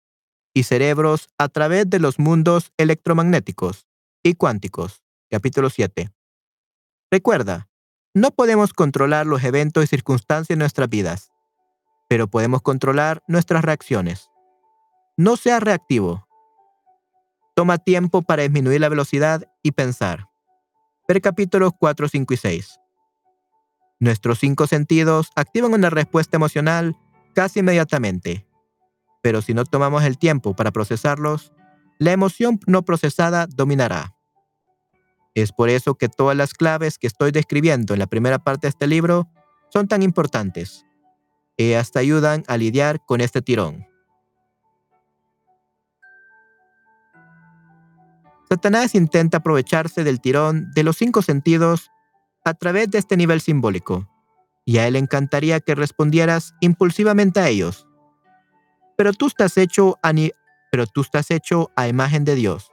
y 0.55 0.63
cerebros 0.63 1.27
a 1.37 1.49
través 1.49 1.87
de 1.89 1.99
los 1.99 2.17
mundos 2.17 2.71
electromagnéticos 2.77 3.85
y 4.23 4.35
cuánticos. 4.35 5.03
Capítulo 5.29 5.69
7. 5.69 6.09
Recuerda, 7.11 7.67
no 8.13 8.31
podemos 8.31 8.71
controlar 8.71 9.27
los 9.27 9.43
eventos 9.43 9.83
y 9.83 9.87
circunstancias 9.87 10.47
de 10.47 10.55
nuestras 10.55 10.89
vidas, 10.89 11.29
pero 12.07 12.29
podemos 12.29 12.61
controlar 12.61 13.21
nuestras 13.27 13.65
reacciones. 13.65 14.29
No 15.17 15.35
seas 15.35 15.61
reactivo. 15.61 16.25
Toma 17.53 17.77
tiempo 17.77 18.21
para 18.21 18.43
disminuir 18.43 18.79
la 18.79 18.89
velocidad 18.89 19.51
y 19.61 19.73
pensar. 19.73 20.29
Ver 21.07 21.21
capítulos 21.21 21.73
4, 21.77 22.07
5 22.07 22.33
y 22.33 22.37
6. 22.37 22.79
Nuestros 23.99 24.39
cinco 24.39 24.67
sentidos 24.67 25.31
activan 25.35 25.73
una 25.73 25.89
respuesta 25.89 26.37
emocional 26.37 26.95
casi 27.33 27.59
inmediatamente 27.59 28.44
pero 29.25 29.41
si 29.41 29.55
no 29.55 29.65
tomamos 29.65 30.03
el 30.03 30.19
tiempo 30.19 30.55
para 30.55 30.69
procesarlos, 30.69 31.51
la 31.97 32.11
emoción 32.11 32.59
no 32.67 32.85
procesada 32.85 33.47
dominará. 33.47 34.15
Es 35.33 35.51
por 35.51 35.69
eso 35.69 35.95
que 35.95 36.09
todas 36.09 36.37
las 36.37 36.53
claves 36.53 36.99
que 36.99 37.07
estoy 37.07 37.31
describiendo 37.31 37.93
en 37.95 37.99
la 38.01 38.05
primera 38.05 38.37
parte 38.37 38.67
de 38.67 38.69
este 38.69 38.85
libro 38.85 39.27
son 39.69 39.87
tan 39.87 40.03
importantes. 40.03 40.85
y 41.57 41.73
hasta 41.73 42.01
ayudan 42.01 42.43
a 42.47 42.55
lidiar 42.57 43.03
con 43.03 43.19
este 43.19 43.41
tirón. 43.41 43.87
Satanás 48.47 48.93
intenta 48.93 49.37
aprovecharse 49.37 50.03
del 50.03 50.21
tirón 50.21 50.69
de 50.75 50.83
los 50.83 50.97
cinco 50.97 51.23
sentidos 51.23 51.89
a 52.43 52.53
través 52.53 52.91
de 52.91 52.99
este 52.99 53.17
nivel 53.17 53.41
simbólico, 53.41 54.07
y 54.65 54.77
a 54.77 54.87
él 54.87 54.95
encantaría 54.95 55.61
que 55.61 55.73
respondieras 55.73 56.53
impulsivamente 56.61 57.39
a 57.39 57.49
ellos, 57.49 57.87
pero 58.97 59.13
tú 59.13 59.27
estás 59.27 59.57
hecho 59.57 59.97
a, 61.75 61.87
imagen 61.87 62.23
de 62.23 62.35
Dios, 62.35 62.71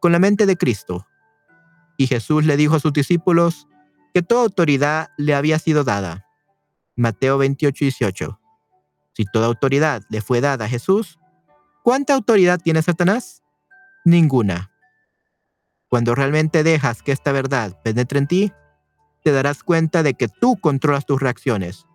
con 0.00 0.12
la 0.12 0.18
mente 0.18 0.46
de 0.46 0.56
Cristo. 0.56 1.06
Y 1.96 2.06
Jesús 2.06 2.44
le 2.44 2.56
dijo 2.56 2.76
a 2.76 2.80
sus 2.80 2.92
discípulos 2.92 3.68
que 4.14 4.22
toda 4.22 4.42
autoridad 4.42 5.10
le 5.16 5.34
había 5.34 5.58
sido 5.58 5.84
dada. 5.84 6.26
Mateo 6.96 7.38
28, 7.38 7.84
18. 7.84 8.40
Si 9.14 9.24
toda 9.26 9.46
autoridad 9.46 10.02
le 10.08 10.20
fue 10.20 10.40
dada 10.40 10.64
a 10.64 10.68
Jesús, 10.68 11.18
¿cuánta 11.82 12.14
autoridad 12.14 12.60
tiene 12.62 12.82
Satanás? 12.82 13.42
Ninguna. 14.04 14.70
Cuando 15.88 16.14
realmente 16.14 16.62
dejas 16.62 17.02
que 17.02 17.12
esta 17.12 17.32
verdad 17.32 17.78
penetre 17.82 18.18
en 18.18 18.26
ti, 18.26 18.52
te 19.22 19.32
darás 19.32 19.62
cuenta 19.62 20.02
de 20.02 20.14
que 20.14 20.28
tú 20.28 20.56
controlas 20.56 21.06
tus 21.06 21.20
reacciones, 21.20 21.86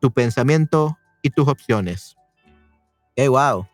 tu 0.00 0.12
pensamiento 0.12 0.98
y 1.22 1.30
tus 1.30 1.48
opciones. 1.48 2.16
¡Qué 3.16 3.28
wow! 3.28 3.66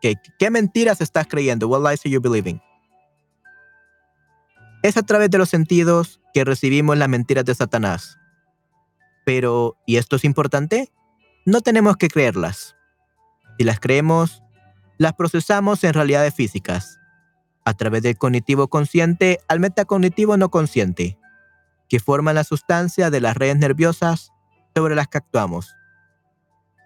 ¿Qué, 0.00 0.14
¿Qué 0.38 0.50
mentiras 0.50 1.00
estás 1.00 1.26
creyendo? 1.26 1.68
What 1.68 1.88
lies 1.88 2.00
are 2.04 2.10
you 2.10 2.20
believing? 2.20 2.60
Es 4.82 4.96
a 4.96 5.02
través 5.02 5.30
de 5.30 5.38
los 5.38 5.48
sentidos 5.48 6.20
que 6.34 6.44
recibimos 6.44 6.98
las 6.98 7.08
mentiras 7.08 7.44
de 7.44 7.54
Satanás. 7.54 8.18
Pero, 9.24 9.76
¿y 9.86 9.96
esto 9.96 10.16
es 10.16 10.24
importante? 10.24 10.92
No 11.46 11.62
tenemos 11.62 11.96
que 11.96 12.08
creerlas. 12.08 12.76
Si 13.58 13.64
las 13.64 13.80
creemos, 13.80 14.42
las 14.98 15.14
procesamos 15.14 15.84
en 15.84 15.94
realidades 15.94 16.34
físicas, 16.34 16.98
a 17.64 17.74
través 17.74 18.02
del 18.02 18.18
cognitivo 18.18 18.68
consciente 18.68 19.40
al 19.48 19.60
metacognitivo 19.60 20.36
no 20.36 20.50
consciente, 20.50 21.18
que 21.94 22.00
forman 22.00 22.34
la 22.34 22.42
sustancia 22.42 23.08
de 23.08 23.20
las 23.20 23.36
redes 23.36 23.56
nerviosas 23.56 24.32
sobre 24.74 24.96
las 24.96 25.06
que 25.06 25.18
actuamos. 25.18 25.76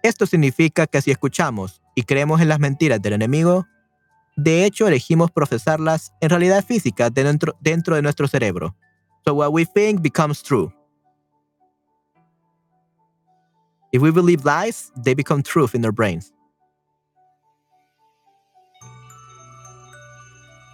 Esto 0.03 0.27
significa 0.27 0.85
que 0.85 1.01
si 1.01 1.09
escuchamos 1.09 1.81
y 1.95 2.03
creemos 2.03 2.41
en 2.41 2.47
las 2.47 2.59
mentiras 2.59 3.01
del 3.01 3.13
enemigo, 3.13 3.65
de 4.35 4.65
hecho 4.65 4.87
elegimos 4.87 5.31
procesarlas 5.31 6.13
en 6.21 6.29
realidad 6.29 6.63
física 6.63 7.09
dentro, 7.09 7.55
dentro 7.59 7.95
de 7.95 8.03
nuestro 8.03 8.27
cerebro. 8.27 8.75
So 9.25 9.33
what 9.33 9.49
we 9.51 9.65
think 9.65 9.99
becomes 9.99 10.43
true. 10.43 10.71
If 13.91 14.03
we 14.03 14.11
believe 14.11 14.45
lies, 14.45 14.91
they 15.03 15.15
become 15.15 15.41
truth 15.41 15.73
in 15.73 15.83
our 15.85 15.91
brains. 15.91 16.31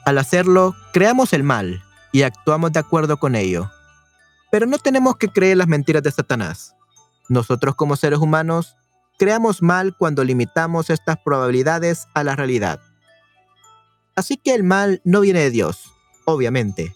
Al 0.06 0.18
hacerlo, 0.18 0.76
creamos 0.92 1.32
el 1.32 1.44
mal 1.44 1.82
y 2.12 2.24
actuamos 2.24 2.74
de 2.74 2.82
acuerdo 2.82 3.16
con 3.16 3.36
ello. 3.36 3.72
Pero 4.56 4.68
no 4.68 4.78
tenemos 4.78 5.18
que 5.18 5.28
creer 5.28 5.58
las 5.58 5.68
mentiras 5.68 6.02
de 6.02 6.12
Satanás. 6.12 6.78
Nosotros 7.28 7.76
como 7.76 7.98
seres 7.98 8.20
humanos 8.20 8.78
creamos 9.20 9.62
mal 9.62 9.98
cuando 9.98 10.24
limitamos 10.24 10.90
estas 10.90 11.18
probabilidades 11.18 12.08
a 12.14 12.24
la 12.24 12.38
realidad. 12.38 12.80
Así 14.16 14.38
que 14.38 14.56
el 14.56 14.64
mal 14.64 15.02
no 15.04 15.20
viene 15.20 15.42
de 15.42 15.52
Dios, 15.52 15.92
obviamente. 16.24 16.96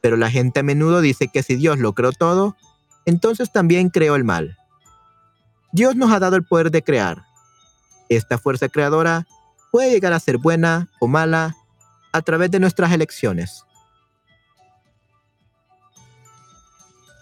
Pero 0.00 0.16
la 0.16 0.30
gente 0.30 0.60
a 0.60 0.62
menudo 0.62 1.02
dice 1.02 1.28
que 1.28 1.42
si 1.42 1.56
Dios 1.56 1.78
lo 1.78 1.92
creó 1.92 2.12
todo, 2.12 2.56
entonces 3.04 3.52
también 3.52 3.90
creó 3.90 4.16
el 4.16 4.24
mal. 4.24 4.56
Dios 5.72 5.94
nos 5.94 6.10
ha 6.10 6.18
dado 6.20 6.36
el 6.36 6.46
poder 6.46 6.70
de 6.70 6.82
crear. 6.82 7.22
Esta 8.08 8.38
fuerza 8.38 8.70
creadora 8.70 9.26
puede 9.70 9.90
llegar 9.90 10.14
a 10.14 10.20
ser 10.20 10.38
buena 10.38 10.88
o 11.00 11.06
mala 11.06 11.54
a 12.12 12.22
través 12.22 12.50
de 12.50 12.60
nuestras 12.60 12.92
elecciones. 12.92 13.66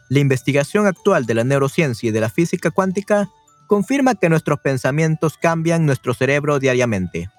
La 0.09 0.21
investigación 0.21 0.87
actual 0.87 1.27
de 1.27 1.35
la 1.35 1.45
neurociencia 1.45 2.09
y 2.09 2.13
de 2.13 2.21
la 2.21 2.29
física 2.29 2.71
cuántica 2.71 3.29
confirma 3.67 4.15
que 4.15 4.29
nuestros 4.29 4.61
pensamientos 4.61 5.37
cambian 5.37 5.87
nuestro 5.87 6.15
cerebro 6.15 6.59
diariamente. 6.59 7.31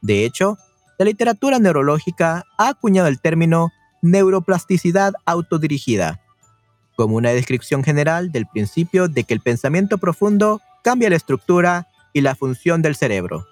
De 0.00 0.24
hecho, 0.24 0.58
la 0.98 1.04
literatura 1.04 1.58
neurológica 1.58 2.44
ha 2.56 2.68
acuñado 2.68 3.08
el 3.08 3.20
término 3.20 3.70
neuroplasticidad 4.02 5.12
autodirigida, 5.26 6.20
como 6.96 7.16
una 7.16 7.30
descripción 7.30 7.84
general 7.84 8.32
del 8.32 8.46
principio 8.46 9.08
de 9.08 9.22
que 9.22 9.34
el 9.34 9.40
pensamiento 9.40 9.98
profundo 9.98 10.60
cambia 10.82 11.10
la 11.10 11.16
estructura 11.16 11.86
y 12.12 12.20
la 12.20 12.34
función 12.34 12.82
del 12.82 12.96
cerebro. 12.96 13.46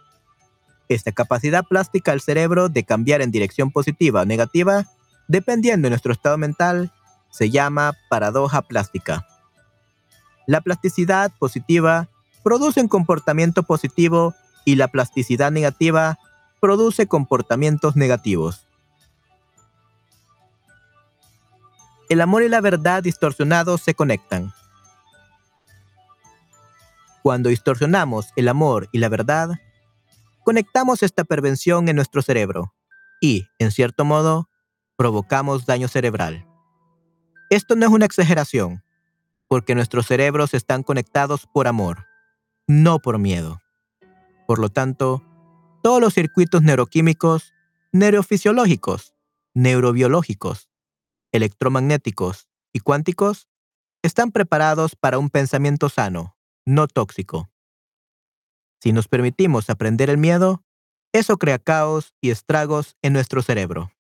Esta 0.89 1.13
capacidad 1.13 1.65
plástica 1.65 2.13
del 2.13 2.21
cerebro 2.21 2.69
de 2.69 2.85
cambiar 2.85 3.23
en 3.23 3.31
dirección 3.31 3.71
positiva 3.71 4.23
o 4.23 4.25
negativa, 4.25 4.87
dependiendo 5.29 5.87
de 5.87 5.91
nuestro 5.91 6.13
estado 6.13 6.39
mental, 6.39 6.93
se 7.37 7.51
llama 7.51 7.93
paradoja 8.09 8.63
plástica. 8.63 9.27
La 10.47 10.63
plasticidad 10.63 11.33
positiva 11.39 12.09
produce 12.43 12.81
un 12.81 12.89
comportamiento 12.89 13.65
positivo 13.65 14.35
y 14.65 14.77
la 14.77 14.89
plasticidad 14.89 15.51
negativa 15.53 16.19
produce 16.61 17.07
comportamientos 17.07 17.95
negativos. 17.95 18.67
El 22.09 22.21
amor 22.21 22.43
y 22.43 22.49
la 22.49 22.61
verdad 22.61 23.03
distorsionados 23.03 23.83
se 23.83 23.95
conectan. 23.95 24.53
Cuando 27.23 27.51
distorsionamos 27.51 28.29
el 28.37 28.49
amor 28.49 28.89
y 28.93 28.99
la 28.99 29.09
verdad, 29.09 29.51
conectamos 30.45 31.03
esta 31.03 31.25
prevención 31.25 31.89
en 31.89 31.97
nuestro 31.97 32.23
cerebro 32.23 32.73
y, 33.21 33.47
en 33.59 33.73
cierto 33.73 34.05
modo, 34.05 34.49
provocamos 34.97 35.67
daño 35.67 35.89
cerebral. 35.89 36.47
Esto 37.49 37.77
no 37.77 37.87
es 37.87 37.93
una 37.93 38.07
exageración, 38.07 38.83
porque 39.47 39.77
nuestros 39.77 40.07
cerebros 40.07 40.53
están 40.53 40.83
conectados 40.83 41.47
por 41.47 41.69
amor, 41.69 42.07
no 42.67 42.99
por 42.99 43.19
miedo. 43.19 43.61
Por 44.49 44.59
lo 44.59 44.69
tanto, 44.69 45.23
todos 45.83 46.01
los 46.01 46.13
circuitos 46.13 46.63
neuroquímicos, 46.63 47.55
neurofisiológicos, 47.93 49.15
neurobiológicos, 49.55 50.69
electromagnéticos 51.31 52.49
y 52.73 52.81
cuánticos 52.81 53.49
están 54.03 54.33
preparados 54.33 54.97
para 54.97 55.19
un 55.19 55.31
pensamiento 55.31 55.89
sano, 55.89 56.37
no 56.65 56.89
tóxico. 56.89 57.49
Si 58.81 58.93
nos 58.93 59.07
permitimos 59.07 59.71
aprender 59.71 60.11
el 60.11 60.19
miedo, 60.19 60.65
eso 61.13 61.39
crea 61.39 61.61
caos 61.61 62.13
y 62.21 62.31
estragos 62.31 62.97
en 63.03 63.13
nuestro 63.13 63.41
cerebro. 63.43 63.93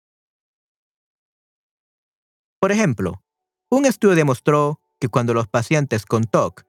Por 2.59 2.72
ejemplo, 2.72 3.22
un 3.70 3.87
estudio 3.87 4.14
demostró 4.14 4.81
que 5.00 5.09
cuando 5.09 5.35
los 5.35 5.48
pacientes 5.48 6.07
con 6.07 6.24
TOC 6.24 6.62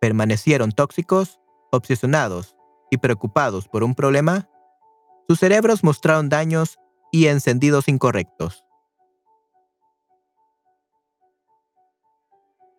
permanecieron 0.00 0.72
tóxicos, 0.72 1.38
obsesionados 1.70 2.56
y 2.90 2.98
preocupados 2.98 3.68
por 3.68 3.84
un 3.84 3.94
problema, 3.94 4.48
sus 5.28 5.38
cerebros 5.40 5.84
mostraron 5.84 6.28
daños 6.28 6.78
y 7.12 7.26
encendidos 7.26 7.88
incorrectos. 7.88 8.64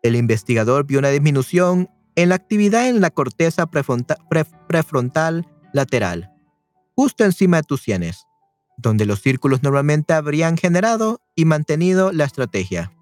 El 0.01 0.15
investigador 0.15 0.85
vio 0.85 0.99
una 0.99 1.09
disminución 1.09 1.89
en 2.15 2.29
la 2.29 2.35
actividad 2.35 2.87
en 2.87 3.01
la 3.01 3.11
corteza 3.11 3.67
prefrontal 3.67 5.47
lateral, 5.73 6.31
justo 6.95 7.23
encima 7.23 7.57
de 7.57 7.63
tus 7.63 7.81
sienes, 7.81 8.25
donde 8.77 9.05
los 9.05 9.21
círculos 9.21 9.61
normalmente 9.61 10.13
habrían 10.13 10.57
generado 10.57 11.21
y 11.35 11.45
mantenido 11.45 12.11
la 12.11 12.23
estrategia. 12.23 12.93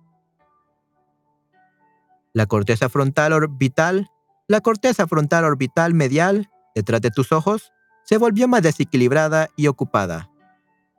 La 2.38 2.45
corteza 2.45 2.88
frontal 2.88 3.34
orbital, 3.34 4.12
la 4.47 4.62
corteza 4.62 5.08
frontal 5.08 5.43
orbital 5.43 5.95
medial, 5.95 6.52
detrás 6.76 7.02
de 7.02 7.10
tus 7.10 7.32
ojos, 7.32 7.73
se 8.04 8.19
volvió 8.19 8.47
más 8.47 8.62
desequilibrada 8.62 9.47
y 9.56 9.65
ocupada, 9.65 10.30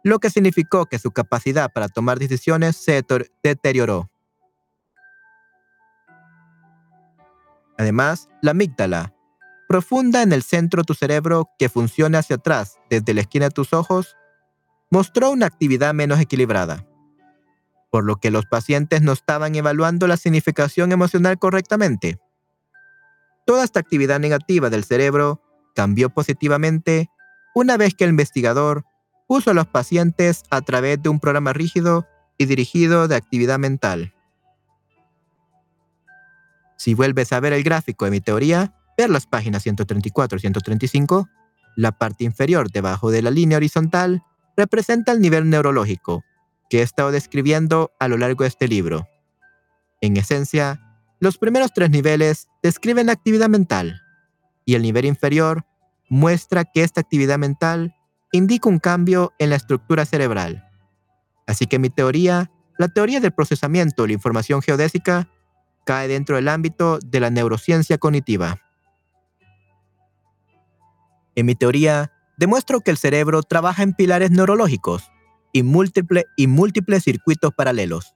lo 0.03 0.19
que 0.19 0.31
significó 0.31 0.87
que 0.87 0.99
su 0.99 1.13
capacidad 1.13 1.73
para 1.73 1.87
tomar 1.87 2.19
decisiones 2.19 2.75
se 2.75 3.05
deterioró. 3.45 4.11
Además, 7.79 8.29
la 8.43 8.51
amígdala, 8.51 9.15
profunda 9.69 10.23
en 10.23 10.33
el 10.33 10.43
centro 10.43 10.83
de 10.83 10.87
tu 10.87 10.95
cerebro 10.95 11.51
que 11.57 11.69
funciona 11.69 12.19
hacia 12.19 12.35
atrás 12.35 12.81
desde 12.91 13.15
la 13.15 13.21
esquina 13.21 13.45
de 13.45 13.53
tus 13.53 13.73
ojos, 13.73 14.17
mostró 14.91 15.31
una 15.31 15.47
actividad 15.47 15.95
menos 15.95 16.19
equilibrada, 16.19 16.85
por 17.91 18.05
lo 18.05 18.17
que 18.17 18.31
los 18.31 18.47
pacientes 18.47 19.03
no 19.03 19.13
estaban 19.13 19.55
evaluando 19.55 20.07
la 20.07 20.17
significación 20.17 20.93
emocional 20.93 21.39
correctamente. 21.39 22.19
Toda 23.47 23.65
esta 23.65 23.81
actividad 23.81 24.21
negativa 24.21 24.71
del 24.71 24.85
cerebro 24.85 25.43
cambió 25.75 26.11
positivamente 26.11 27.09
una 27.55 27.77
vez 27.77 27.95
que 27.95 28.05
el 28.05 28.11
investigador 28.11 28.85
puso 29.27 29.51
a 29.51 29.55
los 29.55 29.67
pacientes 29.67 30.43
a 30.51 30.61
través 30.61 31.03
de 31.03 31.09
un 31.09 31.21
programa 31.21 31.53
rígido 31.53 32.07
y 32.37 32.45
dirigido 32.45 33.09
de 33.09 33.17
actividad 33.17 33.59
mental. 33.59 34.15
Si 36.77 36.95
vuelves 36.95 37.33
a 37.33 37.41
ver 37.41 37.53
el 37.53 37.65
gráfico 37.65 38.05
de 38.05 38.11
mi 38.11 38.21
teoría, 38.21 38.75
ver 38.97 39.11
las 39.11 39.27
páginas 39.27 39.63
134 39.63 40.37
y 40.37 40.41
135, 40.41 41.29
la 41.77 41.93
parte 41.93 42.25
inferior 42.25 42.71
debajo 42.71 43.11
de 43.11 43.23
la 43.23 43.31
línea 43.31 43.57
horizontal 43.57 44.23
representa 44.57 45.13
el 45.13 45.21
nivel 45.21 45.49
neurológico 45.49 46.25
que 46.69 46.81
he 46.81 46.83
estado 46.83 47.11
describiendo 47.11 47.93
a 47.99 48.09
lo 48.09 48.17
largo 48.19 48.45
de 48.45 48.49
este 48.49 48.69
libro. 48.69 49.09
En 50.01 50.17
esencia, 50.17 50.81
los 51.21 51.39
primeros 51.39 51.73
tres 51.73 51.91
niveles 51.91 52.49
describen 52.63 53.07
la 53.07 53.13
actividad 53.13 53.49
mental 53.49 54.03
y 54.65 54.75
el 54.75 54.83
nivel 54.83 55.07
inferior 55.07 55.65
muestra 56.09 56.65
que 56.65 56.83
esta 56.83 57.01
actividad 57.01 57.39
mental 57.39 57.95
indica 58.33 58.69
un 58.69 58.79
cambio 58.79 59.33
en 59.39 59.51
la 59.51 59.57
estructura 59.57 60.05
cerebral. 60.05 60.65
Así 61.47 61.67
que 61.67 61.79
mi 61.79 61.91
teoría, 61.91 62.51
la 62.77 62.89
teoría 62.89 63.21
del 63.21 63.33
procesamiento 63.33 64.03
de 64.03 64.09
la 64.09 64.15
información 64.15 64.63
geodésica, 64.63 65.29
cae 65.85 66.07
dentro 66.07 66.37
del 66.37 66.49
ámbito 66.49 66.99
de 66.99 67.21
la 67.21 67.31
neurociencia 67.31 67.97
cognitiva. 67.97 68.61
En 71.35 71.47
mi 71.47 71.55
teoría, 71.55 72.13
demuestro 72.37 72.81
que 72.81 72.91
el 72.91 72.99
cerebro 72.99 73.43
trabaja 73.43 73.83
en 73.83 73.95
pilares 73.95 74.31
neurológicos 74.31 75.11
y, 75.53 75.61
y 76.37 76.47
múltiples 76.47 77.05
circuitos 77.05 77.53
paralelos, 77.55 78.15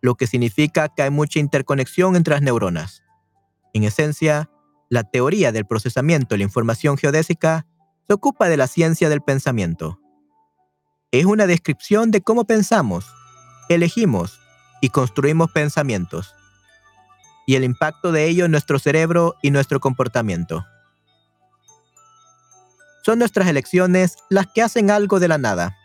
lo 0.00 0.14
que 0.16 0.26
significa 0.26 0.88
que 0.88 1.02
hay 1.02 1.10
mucha 1.10 1.38
interconexión 1.38 2.16
entre 2.16 2.34
las 2.34 2.42
neuronas. 2.42 3.02
En 3.72 3.84
esencia, 3.84 4.50
la 4.90 5.04
teoría 5.04 5.50
del 5.50 5.66
procesamiento 5.66 6.34
de 6.34 6.38
la 6.38 6.44
información 6.44 6.96
geodésica 6.96 7.66
se 8.06 8.14
ocupa 8.14 8.48
de 8.48 8.56
la 8.56 8.66
ciencia 8.66 9.08
del 9.08 9.22
pensamiento. 9.22 9.98
Es 11.10 11.24
una 11.24 11.46
descripción 11.46 12.10
de 12.10 12.20
cómo 12.20 12.44
pensamos, 12.44 13.06
elegimos 13.68 14.38
y 14.80 14.90
construimos 14.90 15.50
pensamientos, 15.52 16.34
y 17.46 17.54
el 17.54 17.64
impacto 17.64 18.12
de 18.12 18.26
ello 18.26 18.44
en 18.44 18.50
nuestro 18.50 18.78
cerebro 18.78 19.36
y 19.42 19.50
nuestro 19.50 19.80
comportamiento. 19.80 20.64
Son 23.02 23.18
nuestras 23.18 23.48
elecciones 23.48 24.16
las 24.30 24.46
que 24.46 24.62
hacen 24.62 24.90
algo 24.90 25.20
de 25.20 25.28
la 25.28 25.38
nada. 25.38 25.76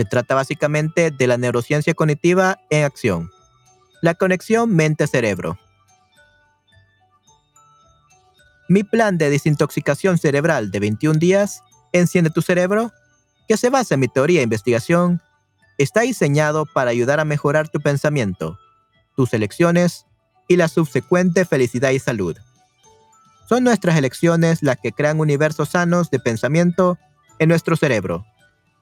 Se 0.00 0.06
trata 0.06 0.34
básicamente 0.34 1.10
de 1.10 1.26
la 1.26 1.36
neurociencia 1.36 1.92
cognitiva 1.92 2.58
en 2.70 2.84
acción, 2.84 3.30
la 4.00 4.14
conexión 4.14 4.74
mente-cerebro. 4.74 5.58
Mi 8.66 8.82
plan 8.82 9.18
de 9.18 9.28
desintoxicación 9.28 10.16
cerebral 10.16 10.70
de 10.70 10.80
21 10.80 11.18
días, 11.18 11.62
Enciende 11.92 12.30
tu 12.30 12.40
cerebro, 12.40 12.92
que 13.46 13.58
se 13.58 13.68
basa 13.68 13.92
en 13.92 14.00
mi 14.00 14.08
teoría 14.08 14.38
de 14.38 14.44
investigación, 14.44 15.20
está 15.76 16.00
diseñado 16.00 16.64
para 16.64 16.90
ayudar 16.90 17.20
a 17.20 17.26
mejorar 17.26 17.68
tu 17.68 17.78
pensamiento, 17.80 18.58
tus 19.16 19.34
elecciones 19.34 20.06
y 20.48 20.56
la 20.56 20.68
subsecuente 20.68 21.44
felicidad 21.44 21.90
y 21.90 21.98
salud. 21.98 22.38
Son 23.50 23.64
nuestras 23.64 23.98
elecciones 23.98 24.62
las 24.62 24.78
que 24.78 24.92
crean 24.92 25.20
universos 25.20 25.68
sanos 25.68 26.10
de 26.10 26.20
pensamiento 26.20 26.96
en 27.38 27.50
nuestro 27.50 27.76
cerebro, 27.76 28.24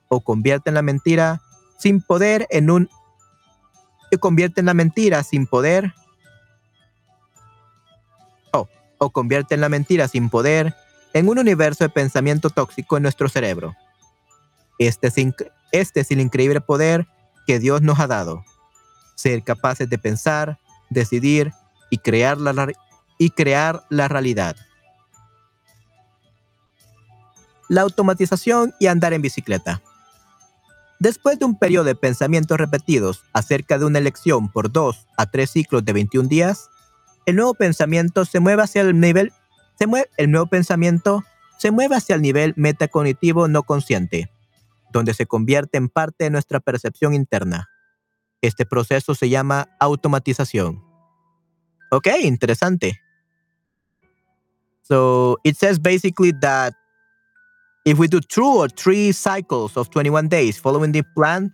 o 0.09 0.21
convierten 0.21 0.75
la 0.75 0.83
mentira 0.83 1.41
sin 1.79 2.01
poder 2.01 2.47
en 2.51 2.71
un... 2.71 2.89
o 4.11 4.19
convierten 4.19 4.67
la 4.67 4.75
mentira 4.75 5.23
sin 5.23 5.47
poder 5.47 5.93
o 8.99 9.13
la 9.51 9.69
mentira 9.69 10.09
sin 10.09 10.29
poder 10.29 10.75
en 11.13 11.29
un 11.29 11.39
universo 11.39 11.85
de 11.85 11.91
pensamiento 11.91 12.51
tóxico 12.51 12.97
en 12.97 13.03
nuestro 13.05 13.29
cerebro. 13.29 13.75
Este 14.79 15.09
es, 15.09 15.15
este 15.73 16.01
es 16.01 16.11
el 16.11 16.21
increíble 16.21 16.61
poder 16.61 17.07
que 17.47 17.59
Dios 17.59 17.83
nos 17.83 17.99
ha 17.99 18.07
dado. 18.07 18.45
Ser 19.15 19.43
capaces 19.43 19.89
de 19.89 19.99
pensar, 19.99 20.59
decidir 20.91 21.53
y 21.91 21.99
crear 21.99 22.39
la, 22.39 22.73
y 23.19 23.31
crear 23.31 23.85
la 23.89 24.09
realidad. 24.09 24.57
La 27.69 27.83
automatización 27.83 28.75
y 28.79 28.87
andar 28.87 29.13
en 29.13 29.23
bicicleta. 29.23 29.83
Después 31.01 31.39
de 31.39 31.45
un 31.45 31.59
periodo 31.59 31.85
de 31.85 31.95
pensamientos 31.95 32.59
repetidos 32.59 33.25
acerca 33.33 33.79
de 33.79 33.85
una 33.85 33.99
elección 33.99 34.51
por 34.51 34.73
dos 34.73 35.07
a 35.17 35.27
tres 35.27 35.51
ciclos 35.51 35.85
de 35.85 35.93
21 35.93 36.29
días, 36.29 36.71
el 37.25 37.37
nuevo 37.37 37.55
pensamiento 37.55 38.25
se 38.25 38.41
mueve 38.41 38.63
hacia 38.63 38.83
el 38.83 38.99
nivel, 38.99 39.33
se 39.79 39.87
mueve, 39.87 40.11
el 40.17 40.31
nuevo 40.31 40.47
pensamiento 40.47 41.23
se 41.59 41.71
mueve 41.71 41.95
hacia 41.95 42.17
el 42.17 42.23
nivel 42.23 42.53
metacognitivo 42.57 43.47
no 43.47 43.63
consciente, 43.63 44.31
donde 44.93 45.15
se 45.15 45.27
convierte 45.27 45.79
en 45.79 45.89
parte 45.89 46.25
de 46.25 46.31
nuestra 46.31 46.59
percepción 46.59 47.15
interna. 47.15 47.69
Este 48.41 48.67
proceso 48.67 49.15
se 49.15 49.29
llama 49.29 49.69
automatización. 49.79 50.83
Ok, 51.91 52.09
interesante. 52.23 53.01
So 54.83 55.39
it 55.45 55.57
says 55.57 55.79
basically 55.79 56.33
that 56.41 56.75
if 57.89 57.99
we 57.99 58.07
do 58.07 58.21
two 58.21 58.45
or 58.45 58.69
three 58.69 59.13
cycles 59.13 59.77
of 59.77 59.91
21 59.91 60.29
days 60.29 60.59
following 60.59 60.93
the 60.93 61.03
plan, 61.17 61.53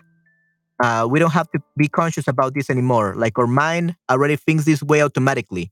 uh, 0.82 1.06
we 1.08 1.20
don't 1.20 1.32
have 1.32 1.48
to 1.52 1.60
be 1.76 1.86
conscious 1.86 2.26
about 2.26 2.54
this 2.54 2.68
anymore. 2.68 3.14
Like 3.16 3.38
our 3.38 3.46
mind 3.46 3.94
already 4.10 4.36
thinks 4.36 4.64
this 4.64 4.82
way 4.82 5.02
automatically. 5.02 5.70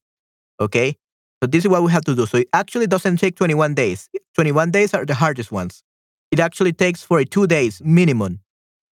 Okay. 0.61 0.97
So 1.43 1.49
this 1.49 1.65
is 1.65 1.69
what 1.69 1.83
we 1.83 1.91
have 1.91 2.05
to 2.05 2.15
do. 2.15 2.27
So 2.27 2.39
it 2.39 2.49
actually 2.53 2.87
doesn't 2.87 3.17
take 3.17 3.35
21 3.35 3.75
days. 3.75 4.09
21 4.37 4.71
days 4.71 4.95
are 4.95 5.05
the 5.05 5.15
hardest 5.15 5.51
ones. 5.51 5.83
It 6.31 6.39
actually 6.39 6.73
takes 6.73 7.03
42 7.03 7.49
days 7.49 7.83
minimum. 7.85 8.41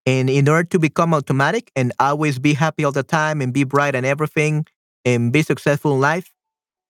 And 0.07 0.31
in 0.31 0.49
order 0.49 0.69
to 0.69 0.79
become 0.79 1.13
automatic 1.13 1.73
and 1.75 1.93
always 1.99 2.39
be 2.39 2.55
happy 2.55 2.85
all 2.85 2.93
the 2.93 3.03
time 3.03 3.41
and 3.41 3.53
be 3.53 3.65
bright 3.65 3.97
and 3.97 4.07
everything 4.07 4.67
and 5.05 5.33
be 5.33 5.43
successful 5.43 5.95
in 5.95 6.01
life, 6.01 6.33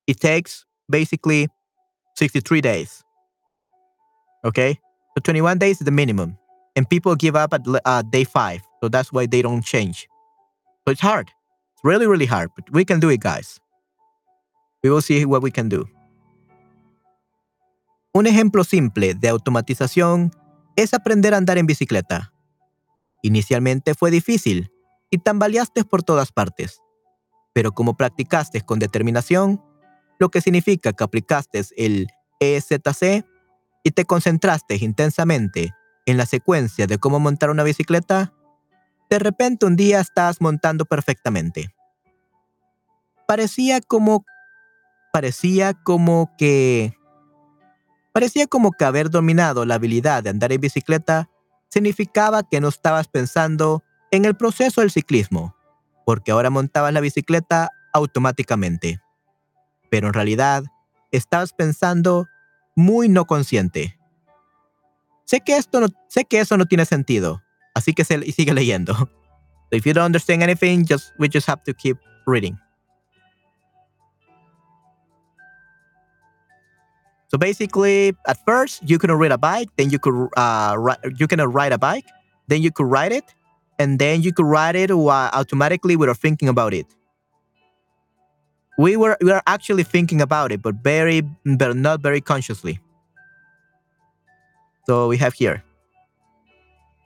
it 0.07 0.21
takes 0.21 0.67
basically 0.91 1.49
63 2.17 2.61
days. 2.61 3.06
Okay. 4.47 4.79
So 5.17 5.21
21 5.23 5.59
days 5.59 5.81
is 5.81 5.85
the 5.85 5.91
minimum. 5.91 6.39
And 6.77 6.89
people 6.89 7.17
give 7.17 7.35
up 7.35 7.53
at 7.53 7.63
uh, 7.67 8.03
day 8.03 8.25
five. 8.25 8.63
So 8.81 8.89
that's 8.89 9.13
why 9.13 9.27
they 9.27 9.43
don't 9.43 9.65
change. 9.65 10.07
So 10.87 10.93
it's 10.93 11.01
hard. 11.01 11.31
It's 11.75 11.83
really, 11.83 12.07
really 12.07 12.27
hard, 12.27 12.51
but 12.55 12.71
we 12.71 12.85
can 12.85 13.01
do 13.01 13.09
it, 13.11 13.21
guys. 13.21 13.61
We 14.85 14.91
will 14.91 15.03
see 15.03 15.25
what 15.25 15.43
we 15.43 15.51
can 15.51 15.69
do. 15.69 15.89
Un 18.15 18.27
ejemplo 18.27 18.65
simple 18.65 19.15
de 19.15 19.29
automatización 19.29 20.33
es 20.77 20.95
aprender 20.95 21.35
a 21.35 21.39
andar 21.39 21.59
en 21.59 21.67
bicicleta. 21.67 22.33
Inicialmente 23.23 23.95
fue 23.95 24.11
difícil 24.11 24.71
y 25.11 25.19
tambaleaste 25.19 25.85
por 25.85 26.03
todas 26.03 26.31
partes, 26.33 26.81
pero 27.53 27.73
como 27.73 27.97
practicaste 27.97 28.61
con 28.61 28.79
determinación, 28.79 29.61
lo 30.19 30.31
que 30.31 30.41
significa 30.41 30.93
que 30.93 31.05
aplicaste 31.05 31.63
el 31.77 32.07
EZC 32.41 33.25
y 33.87 33.93
te 33.93 34.05
concentraste 34.05 34.75
intensamente 34.81 35.73
en 36.07 36.17
la 36.17 36.27
secuencia 36.27 36.89
de 36.89 36.99
cómo 36.99 37.21
montar 37.21 37.51
una 37.51 37.63
bicicleta, 37.63 38.33
de 39.09 39.21
repente 39.21 39.65
un 39.65 39.77
día 39.77 40.01
estás 40.01 40.41
montando 40.41 40.87
perfectamente. 40.87 41.73
Parecía 43.29 43.81
como 43.81 44.25
parecía 45.13 45.73
como 45.73 46.35
que 46.37 46.99
parecía 48.13 48.49
como 48.49 48.73
que 48.73 48.85
haber 48.85 49.09
dominado 49.09 49.65
la 49.65 49.77
habilidad 49.77 50.25
de 50.25 50.31
andar 50.31 50.51
en 50.51 50.61
bicicleta 50.61 51.31
significaba 51.69 52.43
que 52.43 52.61
no 52.61 52.67
estabas 52.67 53.07
pensando 53.07 53.85
en 54.11 54.25
el 54.25 54.35
proceso 54.35 54.81
del 54.81 54.91
ciclismo, 54.91 55.55
porque 56.05 56.33
ahora 56.33 56.51
montabas 56.51 56.93
la 56.93 56.99
bicicleta 56.99 57.71
automáticamente. 57.93 59.01
Pero 59.93 60.09
en 60.09 60.13
realidad 60.13 60.65
estabas 61.13 61.53
pensando 61.53 62.27
muy 62.77 63.09
no 63.09 63.25
consciente. 63.25 63.99
Sé 65.25 65.41
que 65.41 65.57
esto 65.57 65.81
no, 65.81 65.89
sé 66.09 66.25
que 66.25 66.39
eso 66.39 66.57
no 66.57 66.67
tiene 66.67 66.85
sentido, 66.85 67.43
así 67.75 67.93
que 67.93 68.05
se, 68.05 68.21
sigue 68.31 68.55
leyendo. 68.55 68.95
So 69.69 69.77
if 69.77 69.85
you 69.85 69.93
don't 69.93 70.05
understand 70.05 70.45
anything, 70.45 70.85
just 70.85 71.13
we 71.19 71.29
just 71.29 71.49
have 71.49 71.65
to 71.65 71.75
keep 71.75 71.99
reading. 72.25 72.57
So 77.29 77.39
basically, 77.39 78.15
at 78.29 78.39
first 78.47 78.83
you 78.89 78.99
couldn't 78.99 79.19
ride 79.19 79.33
a 79.33 79.39
bike, 79.39 79.69
then 79.77 79.91
you 79.91 79.99
could 79.99 80.29
uh, 80.37 80.95
you 81.19 81.27
can 81.27 81.41
ride 81.41 81.73
a 81.73 81.79
bike, 81.79 82.07
then 82.47 82.63
you 82.63 82.71
could 82.71 82.87
ride 82.87 83.11
it, 83.11 83.35
and 83.81 83.99
then 83.99 84.23
you 84.23 84.33
could 84.33 84.47
ride 84.47 84.77
it 84.77 84.93
automatically 84.93 85.97
without 85.97 86.19
thinking 86.19 86.49
about 86.49 86.73
it. 86.73 86.87
We 88.79 88.97
were 88.97 89.17
we 89.21 89.31
were 89.31 89.43
actually 89.47 89.85
thinking 89.85 90.21
about 90.21 90.53
it, 90.53 90.61
but 90.63 90.77
very 90.83 91.23
but 91.45 91.75
not 91.75 92.03
very 92.03 92.21
consciously. 92.21 92.81
So 94.87 95.09
we 95.09 95.19
have 95.19 95.35
here. 95.35 95.65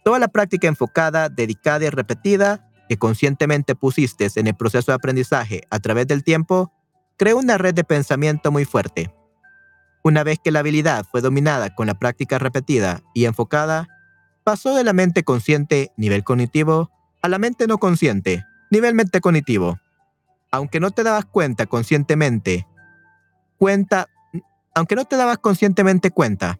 Toda 0.04 0.18
la 0.18 0.28
práctica 0.28 0.66
enfocada, 0.66 1.28
dedicada 1.28 1.84
y 1.84 1.90
repetida 1.90 2.66
que 2.88 2.98
conscientemente 2.98 3.74
pusiste 3.76 4.28
en 4.34 4.48
el 4.48 4.54
proceso 4.54 4.90
de 4.90 4.96
aprendizaje 4.96 5.62
a 5.70 5.78
través 5.78 6.06
del 6.06 6.24
tiempo, 6.24 6.72
creó 7.16 7.38
una 7.38 7.56
red 7.56 7.74
de 7.74 7.84
pensamiento 7.84 8.50
muy 8.50 8.64
fuerte. 8.64 9.14
Una 10.02 10.24
vez 10.24 10.38
que 10.42 10.50
la 10.50 10.60
habilidad 10.60 11.04
fue 11.10 11.20
dominada 11.20 11.74
con 11.74 11.86
la 11.86 11.94
práctica 11.94 12.38
repetida 12.38 13.02
y 13.14 13.26
enfocada, 13.26 13.86
pasó 14.42 14.74
de 14.74 14.82
la 14.82 14.92
mente 14.92 15.22
consciente, 15.22 15.92
nivel 15.96 16.24
cognitivo, 16.24 16.90
a 17.22 17.28
la 17.28 17.38
mente 17.38 17.66
no 17.66 17.78
consciente, 17.78 18.44
nivel 18.70 18.94
mente 18.94 19.20
cognitivo. 19.20 19.78
Aunque 20.50 20.80
no 20.80 20.90
te 20.90 21.02
dabas 21.02 21.24
cuenta 21.24 21.66
conscientemente 21.66 22.66
cuenta, 23.60 24.08
aunque 24.74 24.96
no 24.96 25.04
te 25.04 25.16
dabas 25.16 25.36
conscientemente 25.36 26.10
cuenta 26.10 26.58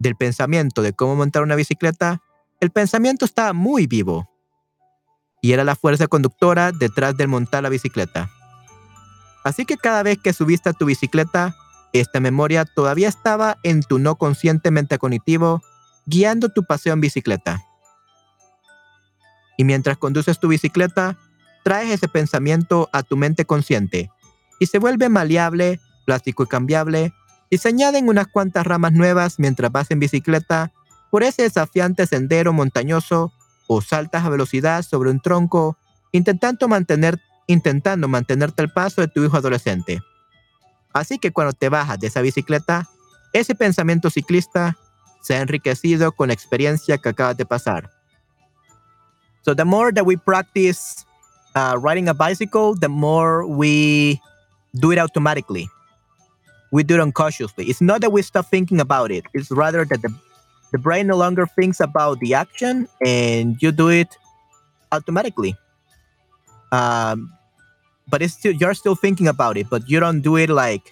del 0.00 0.16
pensamiento 0.16 0.82
de 0.82 0.92
cómo 0.92 1.14
montar 1.14 1.44
una 1.44 1.54
bicicleta, 1.54 2.20
el 2.60 2.70
pensamiento 2.70 3.24
estaba 3.24 3.52
muy 3.52 3.86
vivo 3.86 4.28
y 5.40 5.52
era 5.52 5.62
la 5.62 5.76
fuerza 5.76 6.08
conductora 6.08 6.72
detrás 6.72 7.16
del 7.16 7.28
montar 7.28 7.62
la 7.62 7.68
bicicleta. 7.68 8.30
Así 9.44 9.64
que 9.64 9.76
cada 9.76 10.02
vez 10.02 10.18
que 10.18 10.32
subiste 10.32 10.68
a 10.68 10.72
tu 10.72 10.86
bicicleta, 10.86 11.54
esta 11.92 12.18
memoria 12.18 12.64
todavía 12.64 13.08
estaba 13.08 13.56
en 13.62 13.82
tu 13.82 14.00
no 14.00 14.16
conscientemente 14.16 14.98
cognitivo, 14.98 15.62
guiando 16.04 16.48
tu 16.48 16.64
paseo 16.64 16.94
en 16.94 17.00
bicicleta. 17.00 17.62
Y 19.56 19.62
mientras 19.62 19.98
conduces 19.98 20.40
tu 20.40 20.48
bicicleta, 20.48 21.16
traes 21.68 21.90
ese 21.90 22.08
pensamiento 22.08 22.88
a 22.94 23.02
tu 23.02 23.18
mente 23.18 23.44
consciente 23.44 24.10
y 24.58 24.64
se 24.68 24.78
vuelve 24.78 25.10
maleable, 25.10 25.80
plástico 26.06 26.44
y 26.44 26.46
cambiable, 26.46 27.12
y 27.50 27.58
se 27.58 27.68
añaden 27.68 28.08
unas 28.08 28.26
cuantas 28.26 28.66
ramas 28.66 28.94
nuevas 28.94 29.38
mientras 29.38 29.70
vas 29.70 29.90
en 29.90 29.98
bicicleta 29.98 30.72
por 31.10 31.22
ese 31.22 31.42
desafiante 31.42 32.06
sendero 32.06 32.54
montañoso 32.54 33.34
o 33.66 33.82
saltas 33.82 34.24
a 34.24 34.30
velocidad 34.30 34.82
sobre 34.82 35.10
un 35.10 35.20
tronco, 35.20 35.76
intentando, 36.10 36.68
mantener, 36.68 37.20
intentando 37.46 38.08
mantenerte 38.08 38.62
al 38.62 38.72
paso 38.72 39.02
de 39.02 39.08
tu 39.08 39.22
hijo 39.22 39.36
adolescente. 39.36 40.00
Así 40.94 41.18
que 41.18 41.32
cuando 41.32 41.52
te 41.52 41.68
bajas 41.68 42.00
de 42.00 42.06
esa 42.06 42.22
bicicleta, 42.22 42.88
ese 43.34 43.54
pensamiento 43.54 44.08
ciclista 44.08 44.78
se 45.20 45.34
ha 45.34 45.42
enriquecido 45.42 46.12
con 46.12 46.28
la 46.28 46.34
experiencia 46.34 46.96
que 46.96 47.10
acabas 47.10 47.36
de 47.36 47.44
pasar. 47.44 47.90
So 49.42 49.54
the 49.54 49.66
more 49.66 49.92
that 49.92 50.06
we 50.06 50.16
practice 50.16 51.04
uh, 51.54 51.76
riding 51.78 52.08
a 52.08 52.14
bicycle, 52.14 52.74
the 52.74 52.88
more 52.88 53.46
we 53.46 54.20
do 54.76 54.92
it 54.92 54.98
automatically. 54.98 55.68
We 56.70 56.82
do 56.82 56.94
it 56.94 57.00
unconsciously. 57.00 57.66
It's 57.66 57.80
not 57.80 58.00
that 58.02 58.12
we 58.12 58.22
stop 58.22 58.46
thinking 58.46 58.80
about 58.80 59.10
it. 59.10 59.24
It's 59.32 59.50
rather 59.50 59.84
that 59.84 60.02
the, 60.02 60.14
the 60.72 60.78
brain 60.78 61.06
no 61.06 61.16
longer 61.16 61.46
thinks 61.46 61.80
about 61.80 62.20
the 62.20 62.34
action 62.34 62.86
and 63.04 63.60
you 63.62 63.72
do 63.72 63.88
it 63.88 64.16
automatically. 64.92 65.56
Um, 66.70 67.32
but 68.08 68.22
it's 68.22 68.34
still 68.34 68.52
you're 68.52 68.74
still 68.74 68.94
thinking 68.94 69.28
about 69.28 69.56
it, 69.56 69.68
but 69.70 69.88
you 69.88 70.00
don't 70.00 70.20
do 70.20 70.36
it 70.36 70.50
like 70.50 70.90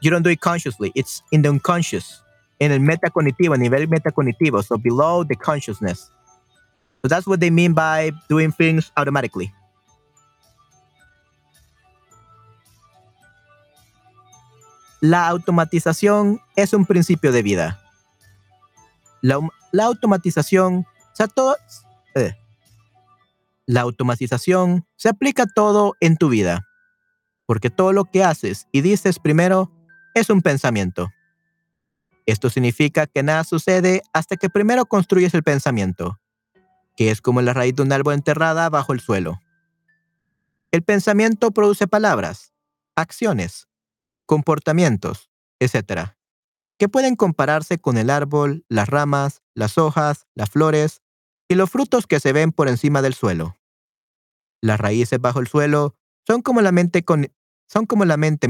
you 0.00 0.10
don't 0.10 0.22
do 0.22 0.30
it 0.30 0.40
consciously. 0.40 0.92
It's 0.94 1.22
in 1.32 1.42
the 1.42 1.48
unconscious, 1.48 2.20
in 2.60 2.70
el 2.72 2.78
metacognitivo, 2.78 3.58
nivel 3.58 3.86
metacognitivo, 3.86 4.64
so 4.64 4.76
below 4.76 5.24
the 5.24 5.36
consciousness. 5.36 6.10
So 7.04 7.08
that's 7.08 7.26
what 7.26 7.38
they 7.38 7.50
mean 7.50 7.74
by 7.74 8.12
doing 8.30 8.50
things 8.50 8.90
automatically. 8.96 9.52
La 15.02 15.28
automatización 15.28 16.40
es 16.56 16.72
un 16.72 16.86
principio 16.86 17.30
de 17.30 17.42
vida. 17.42 17.78
La, 19.20 19.38
automatización, 19.84 20.86
o 20.86 21.14
sea, 21.14 21.28
todo, 21.28 21.58
eh, 22.14 22.32
la 23.66 23.82
automatización 23.82 24.86
se 24.96 25.10
aplica 25.10 25.44
todo 25.44 25.96
en 26.00 26.16
tu 26.16 26.30
vida, 26.30 26.66
porque 27.44 27.68
todo 27.68 27.92
lo 27.92 28.06
que 28.06 28.24
haces 28.24 28.66
y 28.72 28.80
dices 28.80 29.18
primero 29.18 29.70
es 30.14 30.30
un 30.30 30.40
pensamiento. 30.40 31.10
Esto 32.24 32.48
significa 32.48 33.06
que 33.06 33.22
nada 33.22 33.44
sucede 33.44 34.00
hasta 34.14 34.38
que 34.38 34.48
primero 34.48 34.86
construyes 34.86 35.34
el 35.34 35.42
pensamiento, 35.42 36.18
que 36.96 37.10
es 37.10 37.20
como 37.20 37.42
la 37.42 37.52
raíz 37.52 37.74
de 37.74 37.82
un 37.82 37.92
árbol 37.92 38.14
enterrada 38.14 38.68
bajo 38.70 38.92
el 38.92 39.00
suelo. 39.00 39.40
El 40.70 40.82
pensamiento 40.82 41.50
produce 41.50 41.86
palabras, 41.86 42.52
acciones, 42.96 43.68
comportamientos, 44.26 45.30
etc., 45.60 46.10
que 46.76 46.88
pueden 46.88 47.14
compararse 47.14 47.78
con 47.78 47.96
el 47.98 48.10
árbol, 48.10 48.64
las 48.68 48.88
ramas, 48.88 49.42
las 49.54 49.78
hojas, 49.78 50.26
las 50.34 50.50
flores 50.50 51.02
y 51.48 51.54
los 51.54 51.70
frutos 51.70 52.06
que 52.06 52.18
se 52.18 52.32
ven 52.32 52.50
por 52.50 52.68
encima 52.68 53.00
del 53.02 53.14
suelo. 53.14 53.56
Las 54.60 54.80
raíces 54.80 55.20
bajo 55.20 55.40
el 55.40 55.46
suelo 55.46 55.96
son 56.26 56.42
como 56.42 56.62
la 56.62 56.72
mente, 56.72 57.04
son 57.68 57.86
como 57.86 58.04
la 58.04 58.16
mente 58.16 58.48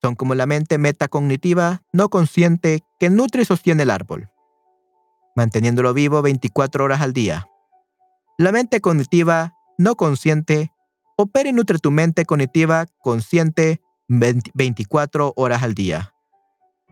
son 0.00 0.16
como 0.16 0.34
la 0.34 0.46
mente 0.46 0.78
metacognitiva 0.78 1.82
no 1.92 2.08
consciente 2.10 2.82
que 2.98 3.10
nutre 3.10 3.42
y 3.42 3.44
sostiene 3.44 3.84
el 3.84 3.90
árbol, 3.90 4.30
manteniéndolo 5.34 5.94
vivo 5.94 6.22
24 6.22 6.84
horas 6.84 7.00
al 7.00 7.12
día. 7.12 7.46
La 8.38 8.52
mente 8.52 8.80
cognitiva 8.80 9.54
no 9.78 9.94
consciente 9.96 10.72
opera 11.16 11.48
y 11.48 11.52
nutre 11.52 11.78
tu 11.78 11.90
mente 11.90 12.24
cognitiva 12.24 12.86
consciente 13.02 13.80
24 14.08 15.32
horas 15.36 15.62
al 15.62 15.74
día. 15.74 16.12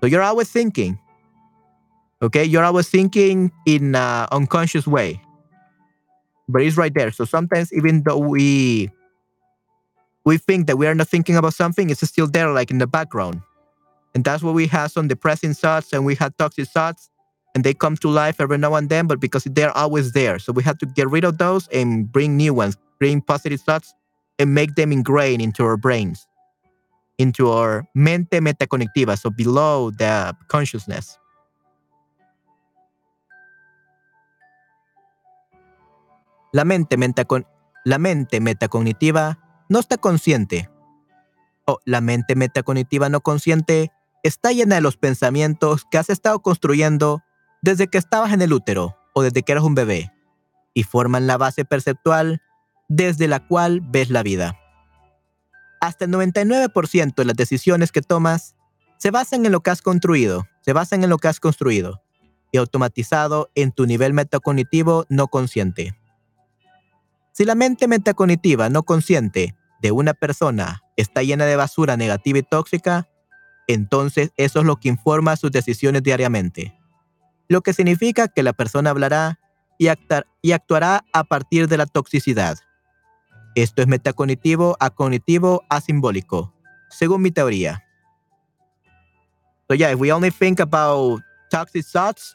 So 0.00 0.06
you're 0.06 0.24
always 0.24 0.50
thinking. 0.50 0.98
Okay, 2.20 2.44
you're 2.44 2.64
always 2.64 2.88
thinking 2.88 3.52
in 3.66 3.94
an 3.94 4.26
unconscious 4.30 4.86
way. 4.86 5.20
But 6.48 6.62
it's 6.62 6.76
right 6.76 6.92
there. 6.94 7.10
So 7.12 7.24
sometimes 7.24 7.72
even 7.72 8.02
though 8.02 8.18
we 8.18 8.90
we 10.24 10.38
think 10.38 10.66
that 10.68 10.76
we 10.76 10.86
are 10.86 10.94
not 10.94 11.08
thinking 11.08 11.36
about 11.36 11.54
something, 11.54 11.90
it's 11.90 12.06
still 12.06 12.28
there 12.28 12.52
like 12.52 12.70
in 12.70 12.78
the 12.78 12.86
background. 12.86 13.42
And 14.14 14.24
that's 14.24 14.42
what 14.42 14.54
we 14.54 14.66
have 14.68 14.90
some 14.90 15.08
depressing 15.08 15.54
thoughts 15.54 15.92
and 15.92 16.04
we 16.04 16.14
have 16.16 16.36
toxic 16.36 16.68
thoughts 16.68 17.10
and 17.54 17.64
they 17.64 17.74
come 17.74 17.96
to 17.96 18.08
life 18.08 18.40
every 18.40 18.58
now 18.58 18.74
and 18.74 18.88
then, 18.88 19.06
but 19.06 19.20
because 19.20 19.44
they're 19.44 19.76
always 19.76 20.12
there. 20.12 20.38
So 20.38 20.52
we 20.52 20.62
have 20.62 20.78
to 20.78 20.86
get 20.86 21.08
rid 21.10 21.24
of 21.24 21.38
those 21.38 21.68
and 21.68 22.10
bring 22.10 22.36
new 22.36 22.54
ones, 22.54 22.76
bring 22.98 23.20
positive 23.20 23.60
thoughts 23.60 23.94
and 24.38 24.54
make 24.54 24.74
them 24.74 24.92
ingrained 24.92 25.42
into 25.42 25.64
our 25.64 25.76
brains 25.76 26.26
into 27.18 27.50
our 27.50 27.88
mente 27.94 28.40
metaconectiva, 28.40 29.16
so 29.16 29.30
below 29.30 29.90
the 29.90 30.36
consciousness. 30.48 31.18
La 36.52 36.64
mente, 36.64 36.96
la 37.84 37.98
mente 37.98 38.40
metacognitiva 38.40 39.38
no 39.70 39.78
está 39.78 39.96
consciente. 39.96 40.68
O 41.64 41.78
la 41.86 42.00
mente 42.00 42.34
metacognitiva 42.36 43.08
no 43.08 43.20
consciente 43.20 43.90
está 44.22 44.52
llena 44.52 44.74
de 44.74 44.82
los 44.82 44.96
pensamientos 44.96 45.86
que 45.90 45.96
has 45.96 46.10
estado 46.10 46.40
construyendo 46.40 47.22
desde 47.62 47.88
que 47.88 47.98
estabas 47.98 48.32
en 48.32 48.42
el 48.42 48.52
útero 48.52 48.96
o 49.14 49.22
desde 49.22 49.42
que 49.42 49.52
eras 49.52 49.64
un 49.64 49.74
bebé 49.74 50.12
y 50.74 50.82
forman 50.82 51.26
la 51.26 51.38
base 51.38 51.64
perceptual 51.64 52.42
desde 52.88 53.28
la 53.28 53.46
cual 53.46 53.80
ves 53.80 54.10
la 54.10 54.22
vida 54.22 54.58
hasta 55.82 56.04
el 56.04 56.12
99% 56.12 57.14
de 57.16 57.24
las 57.24 57.36
decisiones 57.36 57.90
que 57.90 58.02
tomas 58.02 58.54
se 58.98 59.10
basan 59.10 59.44
en 59.44 59.50
lo 59.50 59.62
que 59.62 59.70
has 59.70 59.82
construido, 59.82 60.46
se 60.60 60.72
basan 60.72 61.02
en 61.02 61.10
lo 61.10 61.18
que 61.18 61.26
has 61.26 61.40
construido 61.40 62.04
y 62.52 62.58
automatizado 62.58 63.50
en 63.56 63.72
tu 63.72 63.84
nivel 63.84 64.12
metacognitivo 64.12 65.06
no 65.08 65.26
consciente. 65.26 65.98
Si 67.32 67.44
la 67.44 67.56
mente 67.56 67.88
metacognitiva 67.88 68.68
no 68.68 68.84
consciente 68.84 69.56
de 69.80 69.90
una 69.90 70.14
persona 70.14 70.82
está 70.96 71.24
llena 71.24 71.46
de 71.46 71.56
basura 71.56 71.96
negativa 71.96 72.38
y 72.38 72.42
tóxica, 72.44 73.08
entonces 73.66 74.30
eso 74.36 74.60
es 74.60 74.64
lo 74.64 74.76
que 74.76 74.88
informa 74.88 75.34
sus 75.34 75.50
decisiones 75.50 76.04
diariamente. 76.04 76.78
Lo 77.52 77.60
que 77.60 77.74
significa 77.74 78.28
que 78.28 78.42
la 78.42 78.54
persona 78.54 78.88
hablará 78.88 79.38
y, 79.76 79.88
actuará 80.52 81.04
a 81.12 81.22
partir 81.22 81.68
de 81.68 81.76
la 81.76 81.84
toxicidad. 81.84 82.56
Esto 83.54 83.82
es 83.82 83.88
metacognitivo 83.88 84.74
a 84.80 84.88
cognitivo 84.88 85.62
a 85.68 85.82
simbólico, 85.82 86.54
según 86.88 87.20
mi 87.20 87.30
teoría. 87.30 87.84
So 89.68 89.74
yeah, 89.74 89.92
if 89.92 90.00
we 90.00 90.10
only 90.10 90.30
think 90.30 90.60
about 90.60 91.20
toxic 91.50 91.84
thoughts, 91.84 92.34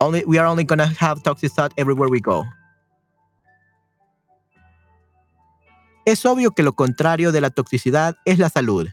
only 0.00 0.24
we 0.24 0.38
are 0.38 0.48
only 0.48 0.64
gonna 0.64 0.90
have 0.98 1.22
toxic 1.22 1.52
thoughts 1.52 1.74
everywhere 1.76 2.08
we 2.10 2.18
go. 2.18 2.46
Es 6.06 6.24
obvio 6.24 6.52
que 6.52 6.62
lo 6.62 6.72
contrario 6.72 7.32
de 7.32 7.42
la 7.42 7.50
toxicidad 7.50 8.16
es 8.24 8.38
la 8.38 8.48
salud, 8.48 8.88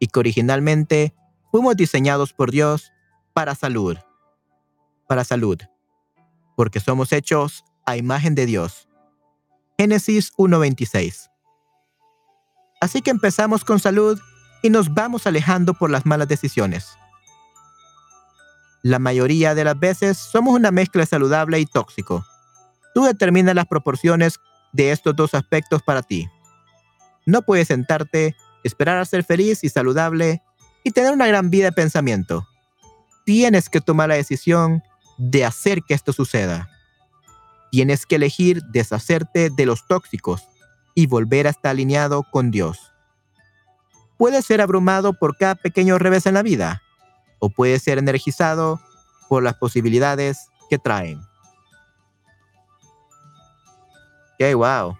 y 0.00 0.08
que 0.08 0.18
originalmente 0.18 1.14
fuimos 1.52 1.76
diseñados 1.76 2.32
por 2.32 2.50
Dios 2.50 2.90
para 3.32 3.54
salud. 3.54 3.96
Para 5.12 5.24
salud. 5.24 5.58
Porque 6.56 6.80
somos 6.80 7.12
hechos 7.12 7.66
a 7.84 7.98
imagen 7.98 8.34
de 8.34 8.46
Dios. 8.46 8.88
Génesis 9.78 10.32
1.26. 10.38 11.28
Así 12.80 13.02
que 13.02 13.10
empezamos 13.10 13.62
con 13.62 13.78
salud 13.78 14.18
y 14.62 14.70
nos 14.70 14.94
vamos 14.94 15.26
alejando 15.26 15.74
por 15.74 15.90
las 15.90 16.06
malas 16.06 16.28
decisiones. 16.28 16.96
La 18.80 18.98
mayoría 18.98 19.54
de 19.54 19.64
las 19.64 19.78
veces 19.78 20.16
somos 20.16 20.54
una 20.54 20.70
mezcla 20.70 21.04
saludable 21.04 21.60
y 21.60 21.66
tóxico. 21.66 22.24
Tú 22.94 23.04
determinas 23.04 23.54
las 23.54 23.66
proporciones 23.66 24.40
de 24.72 24.92
estos 24.92 25.14
dos 25.14 25.34
aspectos 25.34 25.82
para 25.82 26.00
ti. 26.00 26.26
No 27.26 27.42
puedes 27.42 27.68
sentarte, 27.68 28.34
esperar 28.64 28.96
a 28.96 29.04
ser 29.04 29.24
feliz 29.24 29.62
y 29.62 29.68
saludable 29.68 30.42
y 30.82 30.90
tener 30.90 31.12
una 31.12 31.26
gran 31.26 31.50
vida 31.50 31.66
de 31.66 31.72
pensamiento. 31.72 32.48
Tienes 33.26 33.68
que 33.68 33.82
tomar 33.82 34.08
la 34.08 34.14
decisión 34.14 34.82
de 35.18 35.44
hacer 35.44 35.82
que 35.82 35.94
esto 35.94 36.12
suceda. 36.12 36.68
Tienes 37.70 38.06
que 38.06 38.16
elegir 38.16 38.62
deshacerte 38.72 39.50
de 39.50 39.66
los 39.66 39.86
tóxicos 39.86 40.42
y 40.94 41.06
volver 41.06 41.46
a 41.46 41.50
estar 41.50 41.70
alineado 41.70 42.22
con 42.30 42.50
Dios. 42.50 42.92
puede 44.22 44.40
ser 44.42 44.60
abrumado 44.60 45.14
por 45.14 45.36
cada 45.36 45.56
pequeño 45.56 45.98
revés 45.98 46.26
en 46.26 46.34
la 46.34 46.42
vida, 46.42 46.80
o 47.40 47.50
puede 47.50 47.80
ser 47.80 47.98
energizado 47.98 48.80
por 49.28 49.42
las 49.42 49.54
posibilidades 49.54 50.46
que 50.70 50.78
traen. 50.78 51.20
Okay, 54.34 54.54
wow. 54.54 54.96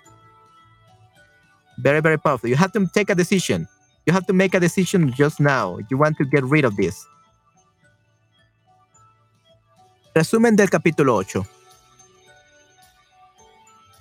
Very, 1.77 2.01
very 2.01 2.18
powerful. 2.18 2.51
You 2.51 2.57
have 2.57 2.72
to 2.72 2.85
take 2.92 3.12
a 3.12 3.14
decision. 3.14 3.68
You 4.07 4.12
have 4.12 4.27
to 4.27 4.33
make 4.33 4.57
a 4.57 4.61
decision 4.61 5.12
just 5.16 5.38
now. 5.38 5.79
You 5.88 5.98
want 5.98 6.16
to 6.18 6.25
get 6.25 6.42
rid 6.42 6.64
of 6.64 6.75
this. 6.75 7.07
Resumen 10.14 10.57
del 10.57 10.68
capítulo 10.68 11.16
8. 11.16 11.46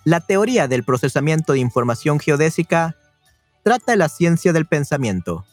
La 0.03 0.19
teoría 0.19 0.67
del 0.67 0.83
procesamiento 0.83 1.53
de 1.53 1.59
información 1.59 2.19
geodésica 2.19 2.97
trata 3.63 3.93
de 3.93 3.97
la 3.97 4.09
ciencia 4.09 4.51
del 4.51 4.65
pensamiento. 4.65 5.45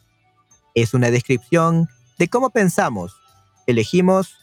Es 0.74 0.94
una 0.94 1.12
descripción 1.12 1.88
de 2.18 2.26
cómo 2.26 2.50
pensamos, 2.50 3.14
elegimos 3.68 4.34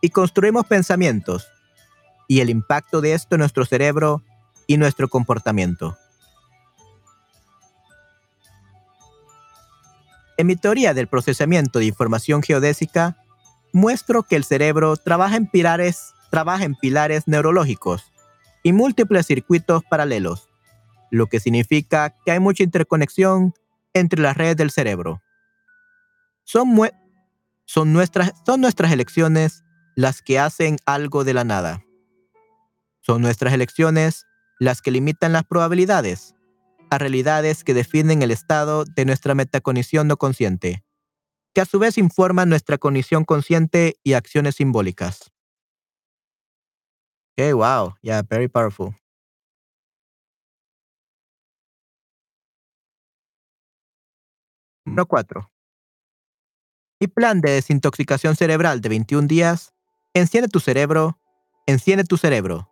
y 0.00 0.10
construimos 0.10 0.64
pensamientos 0.66 1.48
y 2.28 2.38
el 2.38 2.50
impacto 2.50 3.00
de 3.00 3.14
esto 3.14 3.34
en 3.34 3.40
nuestro 3.40 3.64
cerebro 3.64 4.22
y 4.68 4.76
nuestro 4.76 5.08
comportamiento. 5.08 5.98
En 10.36 10.46
mi 10.46 10.54
teoría 10.54 10.94
del 10.94 11.08
procesamiento 11.08 11.80
de 11.80 11.86
información 11.86 12.44
geodésica, 12.44 13.23
muestro 13.74 14.22
que 14.22 14.36
el 14.36 14.44
cerebro 14.44 14.96
trabaja 14.96 15.36
en 15.36 15.48
pilares, 15.48 16.14
trabaja 16.30 16.64
en 16.64 16.76
pilares 16.76 17.24
neurológicos 17.26 18.12
y 18.62 18.72
múltiples 18.72 19.26
circuitos 19.26 19.82
paralelos, 19.90 20.48
lo 21.10 21.26
que 21.26 21.40
significa 21.40 22.14
que 22.24 22.30
hay 22.30 22.38
mucha 22.38 22.62
interconexión 22.62 23.52
entre 23.92 24.22
las 24.22 24.36
redes 24.36 24.56
del 24.56 24.70
cerebro. 24.70 25.22
Son, 26.44 26.72
nuestras, 27.92 28.32
son 28.46 28.60
nuestras 28.60 28.92
elecciones 28.92 29.64
las 29.96 30.22
que 30.22 30.38
hacen 30.38 30.76
algo 30.86 31.24
de 31.24 31.34
la 31.34 31.42
nada. 31.42 31.84
Son 33.00 33.20
nuestras 33.22 33.52
elecciones 33.52 34.24
las 34.60 34.82
que 34.82 34.92
limitan 34.92 35.32
las 35.32 35.44
probabilidades 35.44 36.34
a 36.90 36.98
realidades 36.98 37.64
que 37.64 37.74
definen 37.74 38.22
el 38.22 38.30
estado 38.30 38.84
de 38.84 39.04
nuestra 39.04 39.34
metacognición 39.34 40.06
no 40.06 40.16
consciente, 40.16 40.84
que 41.54 41.60
a 41.60 41.64
su 41.64 41.78
vez 41.78 41.96
informan 41.98 42.48
nuestra 42.48 42.78
cognición 42.78 43.24
consciente 43.24 43.98
y 44.02 44.14
acciones 44.14 44.56
simbólicas. 44.56 45.32
Okay, 47.36 47.52
wow. 47.52 47.94
Yeah, 48.02 48.22
very 48.22 48.48
powerful. 48.48 48.94
Número 54.84 55.06
4. 55.06 55.50
Mi 57.00 57.08
plan 57.08 57.40
de 57.40 57.52
desintoxicación 57.52 58.36
cerebral 58.36 58.80
de 58.80 58.88
21 58.88 59.26
días 59.26 59.72
enciende 60.14 60.48
tu 60.48 60.60
cerebro, 60.60 61.18
enciende 61.66 62.04
tu 62.04 62.16
cerebro, 62.16 62.70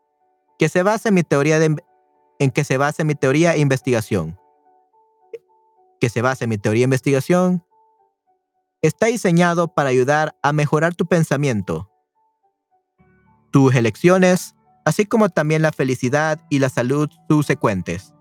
que 0.58 0.68
se 0.68 0.82
basa 0.82 1.08
en 1.08 1.16
mi 1.16 1.22
teoría 1.22 1.58
de, 1.58 1.76
en 2.38 2.50
que 2.50 2.64
se 2.64 2.76
basa 2.76 3.04
mi 3.04 3.14
teoría 3.14 3.54
e 3.54 3.58
investigación. 3.58 4.38
Que 6.00 6.08
se 6.08 6.22
basa 6.22 6.44
en 6.44 6.50
mi 6.50 6.58
teoría 6.58 6.82
e 6.82 6.84
investigación. 6.84 7.64
Está 8.82 9.06
diseñado 9.06 9.68
para 9.68 9.90
ayudar 9.90 10.36
a 10.42 10.52
mejorar 10.52 10.96
tu 10.96 11.06
pensamiento, 11.06 11.88
tus 13.52 13.74
elecciones, 13.76 14.56
así 14.84 15.06
como 15.06 15.28
también 15.28 15.62
la 15.62 15.70
felicidad 15.70 16.40
y 16.50 16.58
la 16.58 16.68
salud 16.68 17.08
subsecuentes. 17.28 18.12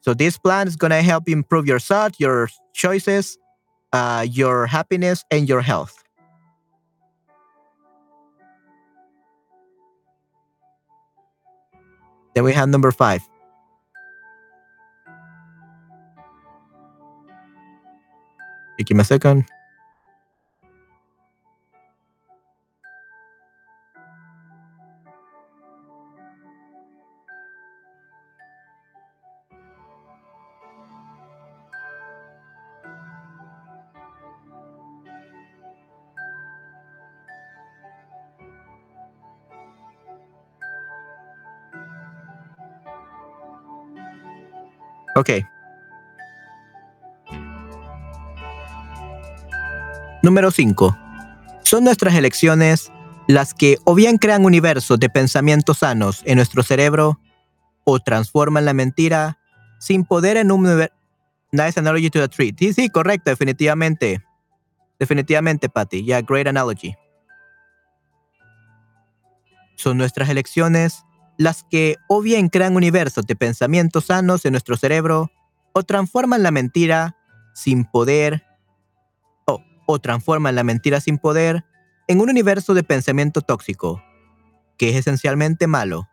So 0.00 0.16
this 0.16 0.36
plan 0.36 0.66
is 0.66 0.76
going 0.76 0.90
to 0.90 1.02
help 1.02 1.28
improve 1.28 1.66
your 1.66 1.80
thought, 1.80 2.18
your 2.18 2.48
choices, 2.72 3.38
uh, 3.92 4.26
your 4.28 4.66
happiness, 4.66 5.24
and 5.30 5.46
your 5.48 5.62
health. 5.62 5.94
Then 12.34 12.44
we 12.44 12.52
have 12.52 12.68
number 12.68 12.90
five. 12.90 13.22
Give 18.84 18.98
a 18.98 19.04
second. 19.04 19.44
Ok. 45.18 45.30
Número 50.22 50.52
5. 50.52 50.96
Son 51.64 51.82
nuestras 51.82 52.14
elecciones 52.14 52.92
las 53.26 53.52
que 53.52 53.78
o 53.84 53.96
bien 53.96 54.18
crean 54.18 54.44
universos 54.44 55.00
de 55.00 55.10
pensamientos 55.10 55.78
sanos 55.78 56.22
en 56.24 56.36
nuestro 56.36 56.62
cerebro 56.62 57.20
o 57.82 57.98
transforman 57.98 58.64
la 58.64 58.74
mentira 58.74 59.38
sin 59.80 60.04
poder 60.04 60.36
en 60.36 60.52
un 60.52 60.64
universo. 60.64 60.94
Nice 61.50 61.80
analogy 61.80 62.10
to 62.10 62.20
the 62.20 62.28
tree. 62.28 62.54
Sí, 62.56 62.72
sí, 62.72 62.88
correcto, 62.88 63.30
definitivamente. 63.30 64.22
Definitivamente, 65.00 65.68
Patty. 65.68 66.04
Yeah, 66.04 66.20
great 66.20 66.46
analogy. 66.46 66.94
Son 69.74 69.98
nuestras 69.98 70.28
elecciones 70.28 71.04
las 71.38 71.62
que 71.62 71.96
o 72.08 72.20
bien 72.20 72.48
crean 72.48 72.76
universos 72.76 73.24
de 73.24 73.36
pensamientos 73.36 74.06
sanos 74.06 74.44
en 74.44 74.52
nuestro 74.52 74.76
cerebro, 74.76 75.30
o 75.72 75.84
transforman 75.84 76.42
la 76.42 76.50
mentira 76.50 77.16
sin 77.54 77.84
poder, 77.84 78.44
o, 79.86 79.98
transforman 80.00 80.54
la 80.54 80.64
mentira 80.64 81.00
sin 81.00 81.16
poder 81.16 81.64
en 82.08 82.20
un 82.20 82.28
universo 82.28 82.74
de 82.74 82.82
pensamiento 82.82 83.40
tóxico, 83.40 84.02
que 84.76 84.90
es 84.90 84.96
esencialmente 84.96 85.66
malo. 85.66 86.08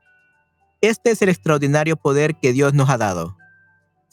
Este 0.79 1.11
es 1.11 1.21
el 1.21 1.29
extraordinario 1.29 1.97
poder 1.97 2.35
que 2.39 2.53
Dios 2.53 2.73
nos 2.73 2.89
ha 2.89 2.97
dado, 2.97 3.35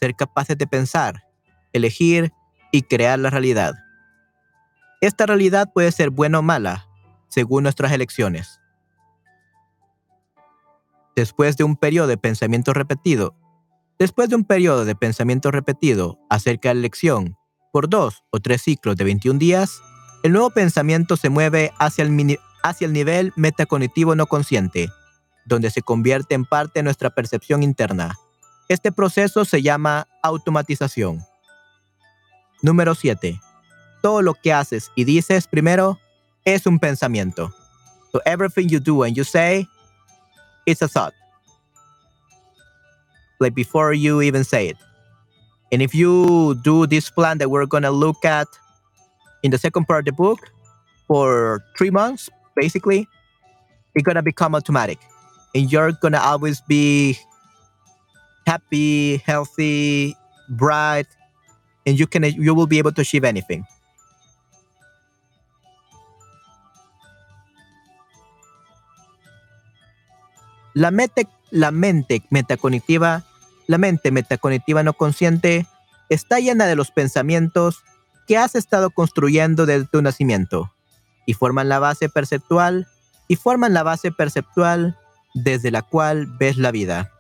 ser 0.01 0.17
capaces 0.17 0.57
de 0.59 0.67
pensar, 0.67 1.25
elegir 1.73 2.33
y 2.73 2.83
crear 2.83 3.19
la 3.19 3.31
realidad. 3.31 3.75
Esta 5.03 5.27
realidad 5.27 5.71
puede 5.73 5.93
ser 5.93 6.11
buena 6.11 6.39
o 6.39 6.43
mala, 6.43 6.89
según 7.29 7.65
nuestras 7.65 7.93
elecciones. 7.93 8.62
Después 11.15 11.57
de 11.57 11.65
un 11.65 11.77
periodo 11.77 12.07
de 12.07 12.17
pensamiento 12.17 12.73
repetido, 12.73 13.35
después 13.99 14.31
de 14.31 14.37
un 14.37 14.45
periodo 14.45 14.85
de 14.85 14.95
pensamiento 14.95 15.51
repetido 15.51 16.19
acerca 16.31 16.71
de 16.71 16.77
la 16.77 16.81
elección 16.81 17.37
por 17.73 17.89
dos 17.89 18.25
o 18.31 18.41
tres 18.41 18.63
ciclos 18.63 18.97
de 18.97 19.05
21 19.05 19.39
días, 19.39 19.83
el 20.23 20.33
nuevo 20.33 20.51
pensamiento 20.51 21.17
se 21.17 21.29
mueve 21.29 21.73
hacia 21.79 22.05
el, 22.05 22.39
hacia 22.63 22.87
el 22.87 22.93
nivel 22.93 23.33
metacognitivo 23.37 24.15
no 24.15 24.27
consciente, 24.27 24.89
donde 25.45 25.71
se 25.71 25.83
convierte 25.83 26.35
en 26.35 26.45
parte 26.47 26.79
de 26.79 26.85
nuestra 26.85 27.11
percepción 27.11 27.63
interna. 27.63 28.17
Este 28.69 28.91
proceso 28.91 29.45
se 29.45 29.61
llama 29.61 30.09
automatización. 30.23 31.21
Número 32.63 32.95
7. 32.95 33.39
Todo 34.01 34.23
lo 34.23 34.35
que 34.35 34.53
haces 34.53 34.91
y 34.95 35.05
dices 35.05 35.47
primero 35.47 35.99
es 36.45 36.67
un 36.67 36.79
pensamiento. 36.79 37.53
So 38.13 38.21
everything 38.25 38.69
you 38.69 38.81
do 38.81 39.03
and 39.05 39.15
you 39.15 39.25
say 39.25 39.67
it's 40.67 40.83
a 40.83 40.89
thought. 40.89 41.15
Like 43.41 43.55
before 43.55 43.93
you 43.93 44.23
even 44.23 44.45
say 44.45 44.69
it. 44.69 44.77
And 45.73 45.81
if 45.83 45.95
you 45.95 46.55
do 46.63 46.87
this 46.87 47.11
plan 47.11 47.39
that 47.39 47.51
we're 47.51 47.67
going 47.67 47.83
to 47.83 47.91
look 47.91 48.25
at 48.25 48.47
in 49.43 49.51
the 49.51 49.59
second 49.59 49.87
part 49.87 50.01
of 50.01 50.05
the 50.05 50.13
book 50.13 50.51
for 51.09 51.65
three 51.79 51.91
months, 51.91 52.29
basically, 52.55 53.09
it's 53.95 54.05
going 54.05 54.17
to 54.17 54.23
become 54.23 54.55
automatic. 54.55 54.99
And 55.55 55.73
you're 55.73 55.93
going 55.93 56.13
to 56.13 56.21
always 56.23 56.61
be 56.61 57.19
happy, 58.47 59.19
healthy, 59.19 60.17
bright, 60.51 61.07
and 61.87 61.99
you 61.99 62.07
can 62.07 62.25
you 62.25 62.55
will 62.55 62.67
be 62.67 62.79
able 62.79 62.93
to 62.93 63.01
achieve 63.01 63.25
anything. 63.25 63.67
La, 70.75 70.91
mete, 70.91 71.29
la 71.51 71.70
mente 71.70 72.23
metacognitiva, 72.31 73.25
la 73.66 73.79
mente 73.79 74.11
metacognitiva 74.11 74.83
no 74.83 74.93
consciente 74.93 75.66
está 76.09 76.41
llena 76.41 76.66
de 76.66 76.77
los 76.77 76.91
pensamientos 76.91 77.85
que 78.27 78.37
has 78.39 78.55
estado 78.55 78.91
construyendo 78.91 79.66
desde 79.66 79.87
tu 79.87 80.03
nacimiento 80.03 80.73
y 81.27 81.35
forman 81.35 81.68
la 81.68 81.79
base 81.79 82.09
perceptual 82.09 82.89
y 83.29 83.37
forman 83.37 83.75
la 83.75 83.83
base 83.83 84.12
perceptual 84.12 84.99
desde 85.35 85.70
la 85.70 85.83
cual 85.83 86.27
ves 86.39 86.57
la 86.57 86.70
vida. 86.70 87.11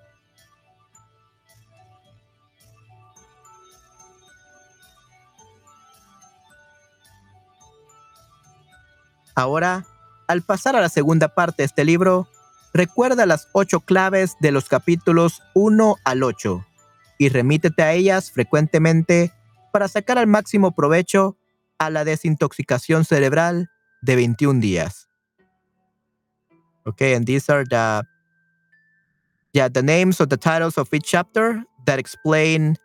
Ahora, 9.34 9.86
al 10.28 10.42
pasar 10.42 10.76
a 10.76 10.80
la 10.80 10.88
segunda 10.88 11.28
parte 11.28 11.62
de 11.62 11.66
este 11.66 11.84
libro, 11.84 12.28
recuerda 12.72 13.26
las 13.26 13.48
ocho 13.52 13.80
claves 13.80 14.36
de 14.40 14.52
los 14.52 14.68
capítulos 14.68 15.42
1 15.54 15.96
al 16.04 16.22
8 16.22 16.66
y 17.18 17.28
remítete 17.28 17.82
a 17.82 17.92
ellas 17.92 18.30
frecuentemente 18.30 19.32
para 19.72 19.88
sacar 19.88 20.18
al 20.18 20.26
máximo 20.26 20.72
provecho 20.72 21.36
a 21.78 21.90
la 21.90 22.04
desintoxicación 22.04 23.04
cerebral 23.04 23.70
de 24.02 24.16
21 24.16 24.60
días. 24.60 25.08
Okay, 26.84 27.14
and 27.14 27.26
these 27.26 27.48
are 27.48 27.64
the 27.64 28.02
yeah, 29.52 29.68
the 29.68 29.82
names 29.82 30.20
of 30.20 30.28
the 30.28 30.36
titles 30.36 30.78
of 30.78 30.92
each 30.92 31.04
chapter 31.04 31.62
that 31.86 31.98
explain 31.98 32.76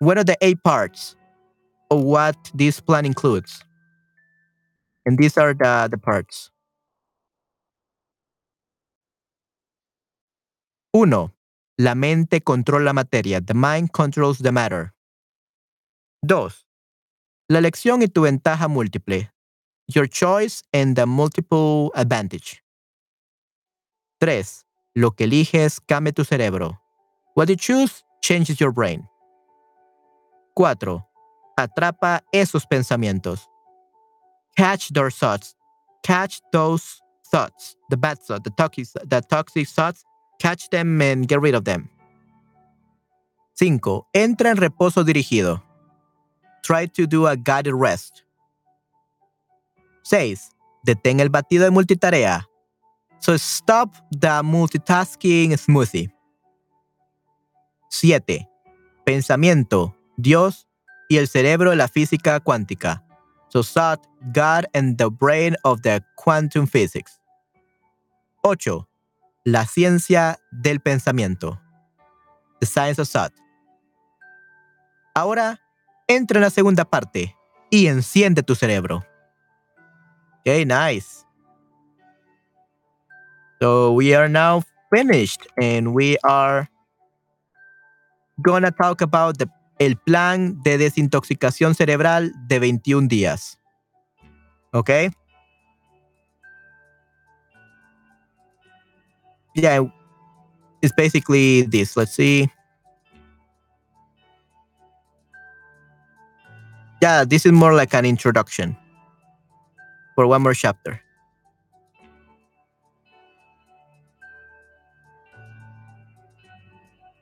what 0.00 0.16
are 0.16 0.24
the 0.24 0.36
eight 0.40 0.62
parts 0.62 1.14
of 1.90 2.02
what 2.02 2.36
this 2.54 2.80
plan 2.80 3.04
includes. 3.04 3.62
And 5.06 5.18
these 5.18 5.38
are 5.38 5.54
the, 5.54 5.88
the 5.90 5.98
parts. 5.98 6.50
Uno, 11.00 11.32
la 11.76 11.94
mente 11.94 12.40
controla 12.40 12.86
la 12.86 12.92
materia. 12.92 13.40
The 13.40 13.54
mind 13.54 13.92
controls 13.92 14.38
the 14.38 14.50
matter. 14.50 14.94
Dos, 16.26 16.66
la 17.48 17.60
elección 17.60 18.02
y 18.02 18.08
tu 18.08 18.22
ventaja 18.22 18.66
múltiple. 18.66 19.30
Your 19.86 20.08
choice 20.08 20.64
and 20.72 20.96
the 20.96 21.06
multiple 21.06 21.92
advantage. 21.94 22.64
Tres, 24.18 24.66
lo 24.96 25.12
que 25.12 25.26
eliges 25.26 25.78
cambia 25.86 26.12
tu 26.12 26.24
cerebro. 26.24 26.80
What 27.36 27.48
you 27.48 27.54
choose 27.54 28.02
changes 28.20 28.58
your 28.58 28.72
brain. 28.72 29.08
4. 30.56 31.06
Atrapa 31.56 32.24
esos 32.32 32.66
pensamientos. 32.66 33.46
Catch 34.56 34.92
those 34.92 35.14
thoughts. 35.14 35.54
Catch 36.02 36.40
those 36.52 37.00
thoughts. 37.30 37.76
The 37.88 37.96
bad 37.96 38.18
thoughts, 38.18 38.42
the 38.42 38.50
toxic, 38.50 38.88
the 39.08 39.20
toxic 39.20 39.68
thoughts. 39.68 40.04
Catch 40.38 40.70
them 40.70 41.00
and 41.02 41.26
get 41.26 41.40
rid 41.40 41.54
of 41.54 41.64
them. 41.64 41.90
5. 43.56 44.06
Entra 44.12 44.50
en 44.50 44.56
reposo 44.56 45.04
dirigido. 45.04 45.62
Try 46.62 46.86
to 46.86 47.06
do 47.06 47.26
a 47.26 47.36
guided 47.36 47.74
rest. 47.74 48.24
6. 50.04 50.50
Detén 50.84 51.20
el 51.20 51.28
batido 51.28 51.64
de 51.64 51.70
multitarea. 51.70 52.46
So 53.20 53.36
stop 53.36 53.94
the 54.10 54.42
multitasking 54.42 55.56
smoothie. 55.56 56.10
7. 57.90 58.48
Pensamiento, 59.04 59.94
Dios 60.16 60.66
y 61.08 61.16
el 61.16 61.26
cerebro 61.26 61.70
de 61.70 61.76
la 61.76 61.88
física 61.88 62.38
cuántica. 62.40 63.02
So 63.48 63.62
thought, 63.62 64.06
God 64.32 64.66
and 64.74 64.98
the 64.98 65.10
brain 65.10 65.56
of 65.64 65.82
the 65.82 66.02
quantum 66.16 66.66
physics. 66.66 67.18
8. 68.44 68.87
La 69.44 69.64
ciencia 69.64 70.38
del 70.50 70.80
pensamiento. 70.80 71.60
The 72.60 72.66
science 72.66 73.00
of 73.00 73.08
thought. 73.08 73.32
Ahora, 75.14 75.60
entra 76.06 76.38
en 76.38 76.42
la 76.42 76.50
segunda 76.50 76.84
parte 76.84 77.34
y 77.70 77.86
enciende 77.86 78.42
tu 78.42 78.54
cerebro. 78.54 79.04
Okay, 80.40 80.64
nice. 80.64 81.24
So 83.60 83.92
we 83.92 84.14
are 84.14 84.28
now 84.28 84.62
finished 84.90 85.46
and 85.60 85.92
we 85.94 86.16
are 86.22 86.68
gonna 88.40 88.70
talk 88.70 89.00
about 89.02 89.38
the, 89.38 89.48
el 89.78 89.96
plan 89.96 90.62
de 90.62 90.78
desintoxicación 90.78 91.74
cerebral 91.74 92.32
de 92.46 92.58
21 92.60 93.08
días. 93.08 93.58
Okay? 94.72 95.10
Yeah, 99.58 99.84
it's 100.82 100.92
basically 100.92 101.62
this. 101.62 101.96
Let's 101.96 102.14
see. 102.14 102.48
Yeah, 107.02 107.24
this 107.24 107.46
is 107.46 107.52
more 107.52 107.74
like 107.74 107.94
an 107.94 108.04
introduction 108.04 108.76
for 110.14 110.26
one 110.26 110.42
more 110.42 110.54
chapter. 110.54 111.00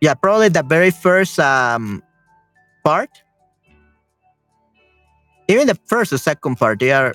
yeah, 0.01 0.14
probably 0.14 0.49
the 0.49 0.62
very 0.62 0.91
first 0.91 1.39
um, 1.41 2.03
part. 2.84 3.11
Even 5.49 5.66
the 5.66 5.78
first 5.87 6.12
or 6.12 6.18
second 6.18 6.57
part, 6.57 6.80
they 6.80 6.93
are. 6.93 7.14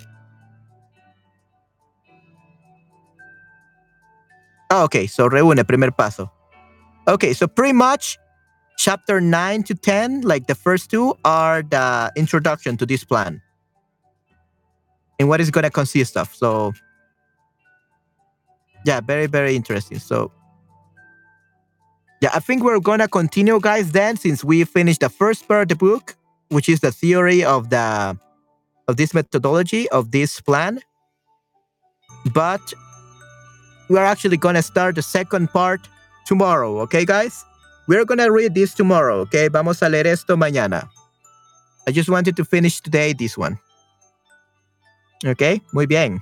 Oh, 4.72 4.84
okay, 4.84 5.06
so 5.06 5.28
reúne, 5.28 5.68
primer 5.68 5.92
paso. 5.92 6.32
Okay, 7.08 7.34
so 7.34 7.46
pretty 7.46 7.74
much 7.74 8.18
chapter 8.78 9.20
9 9.20 9.64
to 9.64 9.76
10, 9.76 10.22
like 10.22 10.48
the 10.48 10.56
first 10.56 10.90
two, 10.90 11.14
are 11.26 11.62
the 11.62 12.10
introduction 12.16 12.78
to 12.78 12.86
this 12.86 13.04
plan 13.04 13.42
and 15.20 15.28
what 15.28 15.42
it's 15.42 15.50
going 15.50 15.66
to 15.66 15.70
consist 15.70 16.16
of. 16.16 16.34
So, 16.34 16.72
yeah, 18.86 19.02
very, 19.02 19.28
very 19.28 19.58
interesting. 19.58 20.00
So, 20.00 20.32
yeah, 22.22 22.30
I 22.34 22.40
think 22.40 22.64
we're 22.64 22.80
gonna 22.80 23.08
continue, 23.08 23.60
guys. 23.60 23.92
Then, 23.92 24.16
since 24.16 24.44
we 24.44 24.64
finished 24.64 25.02
the 25.02 25.10
first 25.10 25.48
part 25.48 25.64
of 25.64 25.68
the 25.70 25.76
book, 25.76 26.16
which 26.50 26.70
is 26.70 26.80
the 26.80 26.92
theory 26.92 27.44
of 27.44 27.70
the 27.70 28.18
of 28.88 28.98
this 28.98 29.14
methodology 29.14 29.90
of 29.90 30.12
this 30.12 30.40
plan, 30.40 30.80
but 32.32 32.62
we're 33.92 34.06
actually 34.06 34.38
gonna 34.38 34.62
start 34.62 34.96
the 34.96 35.02
second 35.02 35.52
part 35.52 35.82
tomorrow. 36.26 36.80
Okay, 36.80 37.06
guys, 37.06 37.44
we're 37.88 38.06
gonna 38.06 38.32
read 38.32 38.56
this 38.56 38.74
tomorrow. 38.74 39.20
Okay, 39.28 39.50
vamos 39.50 39.82
a 39.82 39.90
leer 39.90 40.08
esto 40.08 40.36
mañana. 40.38 40.88
I 41.88 41.92
just 41.92 42.10
wanted 42.10 42.38
to 42.38 42.46
finish 42.46 42.80
today 42.80 43.12
this 43.14 43.38
one. 43.38 43.60
Okay, 45.26 45.62
muy 45.74 45.86
bien. 45.86 46.22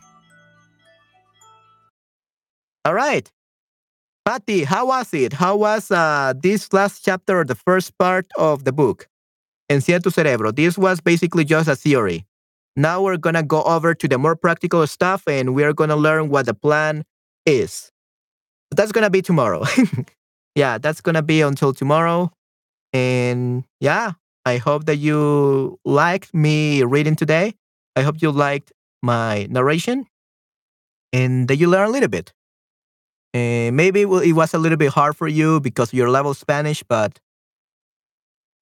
All 2.86 2.93
right. 2.95 3.32
Patty, 4.26 4.63
how 4.63 4.88
was 4.88 5.13
it? 5.13 5.34
How 5.34 5.55
was 5.55 5.91
uh, 5.91 6.34
this 6.41 6.74
last 6.74 7.05
chapter, 7.05 7.43
the 7.43 7.55
first 7.55 7.97
part 7.97 8.26
of 8.38 8.63
the 8.63 8.72
book? 8.72 9.07
Enciende 9.70 10.03
tu 10.03 10.09
cerebro. 10.09 10.51
This 10.51 10.78
was 10.78 10.99
basically 10.99 11.45
just 11.45 11.67
a 11.67 11.76
theory. 11.76 12.26
Now 12.76 13.01
we're 13.01 13.17
going 13.17 13.36
to 13.36 13.43
go 13.43 13.63
over 13.63 13.93
to 13.93 14.07
the 14.07 14.17
more 14.17 14.36
practical 14.36 14.86
stuff 14.88 15.24
and 15.28 15.53
we're 15.55 15.74
going 15.74 15.89
to 15.89 15.95
learn 15.95 16.30
what 16.30 16.45
the 16.45 16.53
plan 16.53 17.03
is. 17.46 17.92
But 18.70 18.78
that's 18.78 18.92
to 19.04 19.10
be 19.10 19.22
tomorrow. 19.22 19.64
yeah, 20.56 20.78
that's 20.78 21.02
to 21.16 21.22
be 21.22 21.42
until 21.42 21.74
tomorrow. 21.74 22.32
And 22.94 23.66
yeah, 23.80 24.14
I 24.46 24.58
hope 24.58 24.86
that 24.86 24.98
you 24.98 25.80
liked 25.86 26.34
me 26.34 26.84
reading 26.84 27.16
today. 27.16 27.56
I 27.96 28.02
hope 28.02 28.22
you 28.22 28.32
liked 28.32 28.72
my 29.02 29.48
narration 29.50 30.06
and 31.14 31.48
that 31.48 31.58
you 31.58 31.68
learn 31.68 31.88
a 31.88 31.92
little 31.92 32.10
bit. 32.10 32.34
Uh, 33.34 33.70
maybe 33.72 34.02
it 34.02 34.34
was 34.34 34.54
a 34.54 34.58
little 34.58 34.78
bit 34.78 34.92
hard 34.92 35.16
for 35.16 35.28
you 35.28 35.60
because 35.60 35.94
your 35.94 36.10
level 36.10 36.34
Spanish, 36.34 36.82
but 36.84 37.20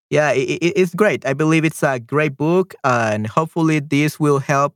yeah, 0.09 0.31
it, 0.31 0.59
it's 0.61 0.93
great. 0.93 1.25
I 1.25 1.33
believe 1.33 1.63
it's 1.65 1.83
a 1.83 1.99
great 1.99 2.35
book, 2.35 2.75
and 2.83 3.27
hopefully 3.27 3.79
this 3.79 4.19
will 4.19 4.39
help 4.39 4.75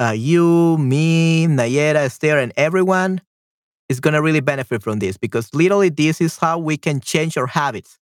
uh, 0.00 0.14
you, 0.16 0.76
me, 0.78 1.46
Nayera, 1.46 1.96
Esther, 1.96 2.38
and 2.38 2.52
everyone 2.56 3.20
is 3.88 4.00
gonna 4.00 4.22
really 4.22 4.40
benefit 4.40 4.82
from 4.82 4.98
this 4.98 5.16
because 5.16 5.52
literally 5.54 5.88
this 5.90 6.20
is 6.20 6.38
how 6.38 6.58
we 6.58 6.76
can 6.76 7.00
change 7.00 7.36
our 7.36 7.46
habits. 7.46 7.98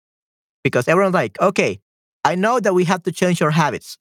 Because 0.63 0.87
everyone's 0.87 1.13
like, 1.15 1.39
okay, 1.41 1.79
I 2.23 2.35
know 2.35 2.59
that 2.59 2.73
we 2.73 2.83
have 2.85 3.03
to 3.03 3.11
change 3.11 3.41
our 3.41 3.51
habits. 3.51 3.97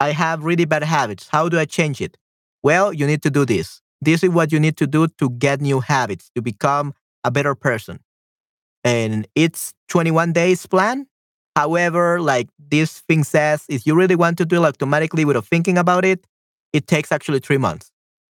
I 0.00 0.12
have 0.12 0.44
really 0.44 0.64
bad 0.64 0.82
habits. 0.82 1.28
How 1.28 1.48
do 1.48 1.58
I 1.58 1.64
change 1.64 2.00
it? 2.00 2.16
Well, 2.62 2.92
you 2.92 3.06
need 3.06 3.22
to 3.22 3.30
do 3.30 3.44
this. 3.44 3.80
This 4.00 4.22
is 4.22 4.30
what 4.30 4.52
you 4.52 4.60
need 4.60 4.76
to 4.78 4.86
do 4.86 5.08
to 5.18 5.30
get 5.30 5.60
new 5.60 5.80
habits, 5.80 6.30
to 6.34 6.42
become 6.42 6.94
a 7.24 7.30
better 7.30 7.54
person. 7.54 8.00
And 8.84 9.26
it's 9.34 9.72
21 9.88 10.32
days 10.32 10.66
plan. 10.66 11.06
However, 11.56 12.20
like 12.20 12.48
this 12.58 13.00
thing 13.00 13.24
says, 13.24 13.64
if 13.68 13.86
you 13.86 13.94
really 13.94 14.16
want 14.16 14.38
to 14.38 14.46
do 14.46 14.64
it 14.64 14.68
automatically 14.68 15.24
without 15.24 15.46
thinking 15.46 15.76
about 15.76 16.04
it, 16.04 16.24
it 16.72 16.86
takes 16.86 17.12
actually 17.12 17.40
three 17.40 17.58
months. 17.58 17.90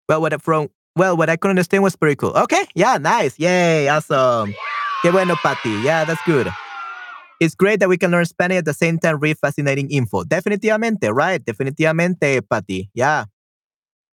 Well, 0.09 0.21
what 0.21 0.41
from 0.43 0.69
well, 0.97 1.17
what 1.17 1.31
I 1.31 1.37
could 1.37 1.51
understand 1.51 1.83
was 1.83 1.97
pretty 1.97 2.17
cool. 2.17 2.37
Okay, 2.37 2.67
yeah, 2.75 2.99
nice, 2.99 3.39
yay, 3.39 3.89
awesome. 3.89 4.55
Qué 5.03 5.13
bueno, 5.13 5.37
Patty. 5.37 5.71
Yeah, 5.83 6.05
that's 6.05 6.21
good. 6.27 6.49
It's 7.41 7.55
great 7.55 7.81
that 7.81 7.89
we 7.89 7.97
can 7.97 8.11
learn 8.11 8.27
Spanish 8.27 8.59
at 8.59 8.65
the 8.67 8.75
same 8.75 8.99
time 8.99 9.19
read 9.19 9.39
fascinating 9.39 9.91
info. 9.91 10.25
Definitivamente, 10.25 11.11
right? 11.11 11.43
Definitivamente, 11.43 12.43
Patty. 12.43 12.91
Yeah, 12.93 13.25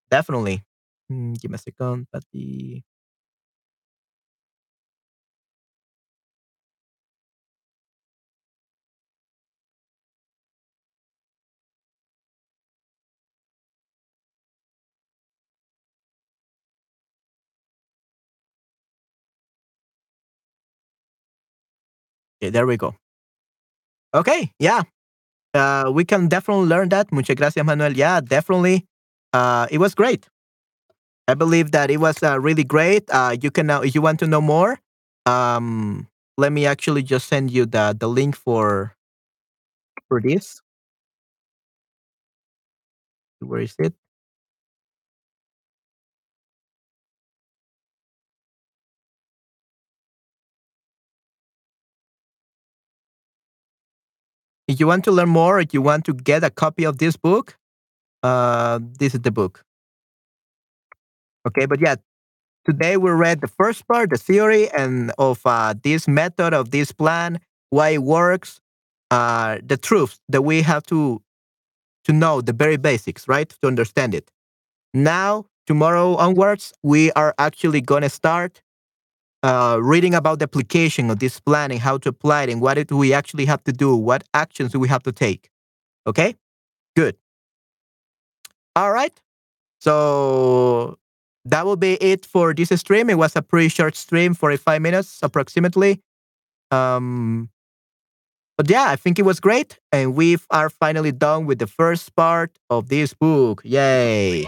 definitely. 0.10 0.64
Mm, 1.12 1.40
give 1.40 1.52
me 1.52 1.56
a 1.56 1.58
second, 1.58 2.08
Patty. 2.14 2.84
There 22.42 22.66
we 22.66 22.78
go. 22.78 22.96
Okay, 24.14 24.52
yeah. 24.60 24.84
Uh, 25.54 25.92
we 25.94 26.06
can 26.06 26.28
definitely 26.28 26.68
learn 26.68 26.90
that. 26.90 27.12
Muchas 27.12 27.36
gracias, 27.36 27.66
Manuel. 27.66 27.94
Yeah, 27.94 28.22
definitely. 28.22 28.86
Uh, 29.34 29.68
it 29.72 29.80
was 29.80 29.96
great. 29.96 30.28
I 31.28 31.34
believe 31.34 31.72
that 31.72 31.92
it 31.92 31.98
was 31.98 32.24
uh, 32.24 32.40
really 32.40 32.64
great. 32.64 33.10
Uh, 33.10 33.36
you 33.42 33.52
can 33.52 33.68
now, 33.68 33.82
if 33.82 33.94
you 33.96 34.02
want 34.02 34.20
to 34.20 34.28
know 34.28 34.42
more, 34.42 34.80
um, 35.26 36.08
let 36.38 36.52
me 36.52 36.66
actually 36.66 37.04
just 37.04 37.28
send 37.28 37.52
you 37.52 37.66
the 37.66 37.96
the 37.98 38.08
link 38.08 38.36
for 38.36 38.96
for 40.08 40.22
this. 40.22 40.62
Where 43.40 43.62
is 43.62 43.76
it? 43.80 43.94
If 54.68 54.80
you 54.80 54.88
want 54.88 55.04
to 55.06 55.12
learn 55.12 55.30
more, 55.30 55.60
if 55.60 55.74
you 55.74 55.82
want 55.82 56.06
to 56.06 56.14
get 56.14 56.44
a 56.44 56.50
copy 56.50 56.84
of 56.84 56.98
this 56.98 57.16
book, 57.16 57.58
uh, 58.24 58.80
this 59.00 59.14
is 59.14 59.22
the 59.22 59.32
book. 59.32 59.64
Okay, 61.48 61.66
but 61.66 61.80
yeah, 61.80 61.96
today 62.66 62.98
we 62.98 63.12
read 63.12 63.42
the 63.42 63.48
first 63.48 63.88
part, 63.88 64.10
the 64.10 64.18
theory, 64.18 64.70
and 64.72 65.12
of 65.18 65.42
uh, 65.46 65.74
this 65.84 66.08
method 66.08 66.54
of 66.54 66.72
this 66.72 66.92
plan, 66.92 67.40
why 67.70 67.90
it 67.90 68.04
works, 68.04 68.60
uh, 69.12 69.60
the 69.66 69.78
truth 69.78 70.20
that 70.30 70.42
we 70.44 70.62
have 70.64 70.84
to 70.88 71.22
to 72.06 72.14
know, 72.14 72.42
the 72.42 72.54
very 72.54 72.78
basics, 72.78 73.28
right, 73.28 73.50
to 73.62 73.68
understand 73.68 74.16
it. 74.16 74.32
Now, 74.94 75.46
tomorrow 75.68 76.16
onwards, 76.16 76.74
we 76.84 77.12
are 77.14 77.36
actually 77.38 77.82
going 77.82 78.04
to 78.04 78.10
start 78.10 78.62
uh, 79.44 79.80
reading 79.82 80.16
about 80.16 80.40
the 80.40 80.44
application 80.44 81.10
of 81.10 81.20
this 81.20 81.40
plan 81.40 81.72
and 81.72 81.80
how 81.80 81.98
to 82.00 82.10
apply 82.10 82.44
it 82.44 82.50
and 82.50 82.62
what 82.62 82.76
do 82.88 82.98
we 82.98 83.14
actually 83.14 83.46
have 83.46 83.64
to 83.64 83.72
do, 83.72 83.96
what 83.96 84.24
actions 84.34 84.72
do 84.72 84.80
we 84.80 84.88
have 84.88 85.04
to 85.04 85.12
take. 85.12 85.50
Okay, 86.06 86.36
good. 86.96 87.16
All 88.76 88.92
right. 88.92 89.14
So 89.80 90.98
that 91.46 91.66
will 91.66 91.76
be 91.76 91.94
it 91.96 92.26
for 92.26 92.54
this 92.54 92.70
stream. 92.80 93.10
It 93.10 93.18
was 93.18 93.36
a 93.36 93.42
pretty 93.42 93.70
short 93.70 93.96
stream, 93.96 94.34
45 94.34 94.82
minutes 94.82 95.20
approximately. 95.22 96.02
Um, 96.72 97.50
but 98.58 98.70
yeah, 98.70 98.86
I 98.90 98.96
think 98.96 99.20
it 99.20 99.24
was 99.24 99.40
great. 99.40 99.80
And 99.92 100.16
we 100.16 100.38
are 100.50 100.70
finally 100.70 101.12
done 101.12 101.46
with 101.46 101.60
the 101.60 101.68
first 101.68 102.16
part 102.16 102.58
of 102.70 102.90
this 102.90 103.14
book. 103.14 103.62
Yay. 103.64 104.46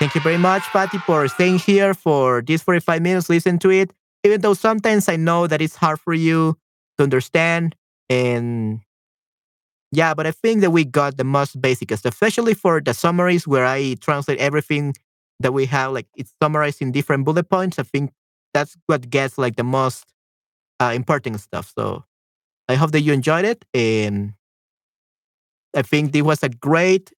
Thank 0.00 0.14
you 0.14 0.22
very 0.22 0.38
much, 0.38 0.62
Patty, 0.72 0.96
for 0.96 1.28
staying 1.28 1.58
here 1.58 1.92
for 1.92 2.40
these 2.40 2.62
45 2.62 3.02
minutes, 3.02 3.28
listen 3.28 3.58
to 3.58 3.68
it. 3.68 3.92
Even 4.24 4.40
though 4.40 4.54
sometimes 4.54 5.10
I 5.10 5.16
know 5.16 5.46
that 5.46 5.60
it's 5.60 5.76
hard 5.76 6.00
for 6.00 6.14
you 6.14 6.56
to 6.96 7.04
understand. 7.04 7.76
And 8.08 8.80
yeah, 9.92 10.14
but 10.14 10.26
I 10.26 10.30
think 10.30 10.62
that 10.62 10.70
we 10.70 10.86
got 10.86 11.18
the 11.18 11.24
most 11.24 11.60
basic, 11.60 11.90
especially 11.90 12.54
for 12.54 12.80
the 12.80 12.94
summaries 12.94 13.46
where 13.46 13.66
I 13.66 13.96
translate 14.00 14.38
everything 14.38 14.94
that 15.38 15.52
we 15.52 15.66
have, 15.66 15.92
like 15.92 16.06
it's 16.16 16.32
summarized 16.42 16.80
in 16.80 16.92
different 16.92 17.26
bullet 17.26 17.50
points. 17.50 17.78
I 17.78 17.82
think 17.82 18.10
that's 18.54 18.78
what 18.86 19.10
gets 19.10 19.36
like 19.36 19.56
the 19.56 19.64
most 19.64 20.06
uh, 20.80 20.92
important 20.94 21.40
stuff. 21.40 21.72
So 21.76 22.04
I 22.70 22.76
hope 22.76 22.92
that 22.92 23.02
you 23.02 23.12
enjoyed 23.12 23.44
it. 23.44 23.66
And 23.74 24.32
I 25.76 25.82
think 25.82 26.12
this 26.12 26.22
was 26.22 26.42
a 26.42 26.48
great 26.48 27.12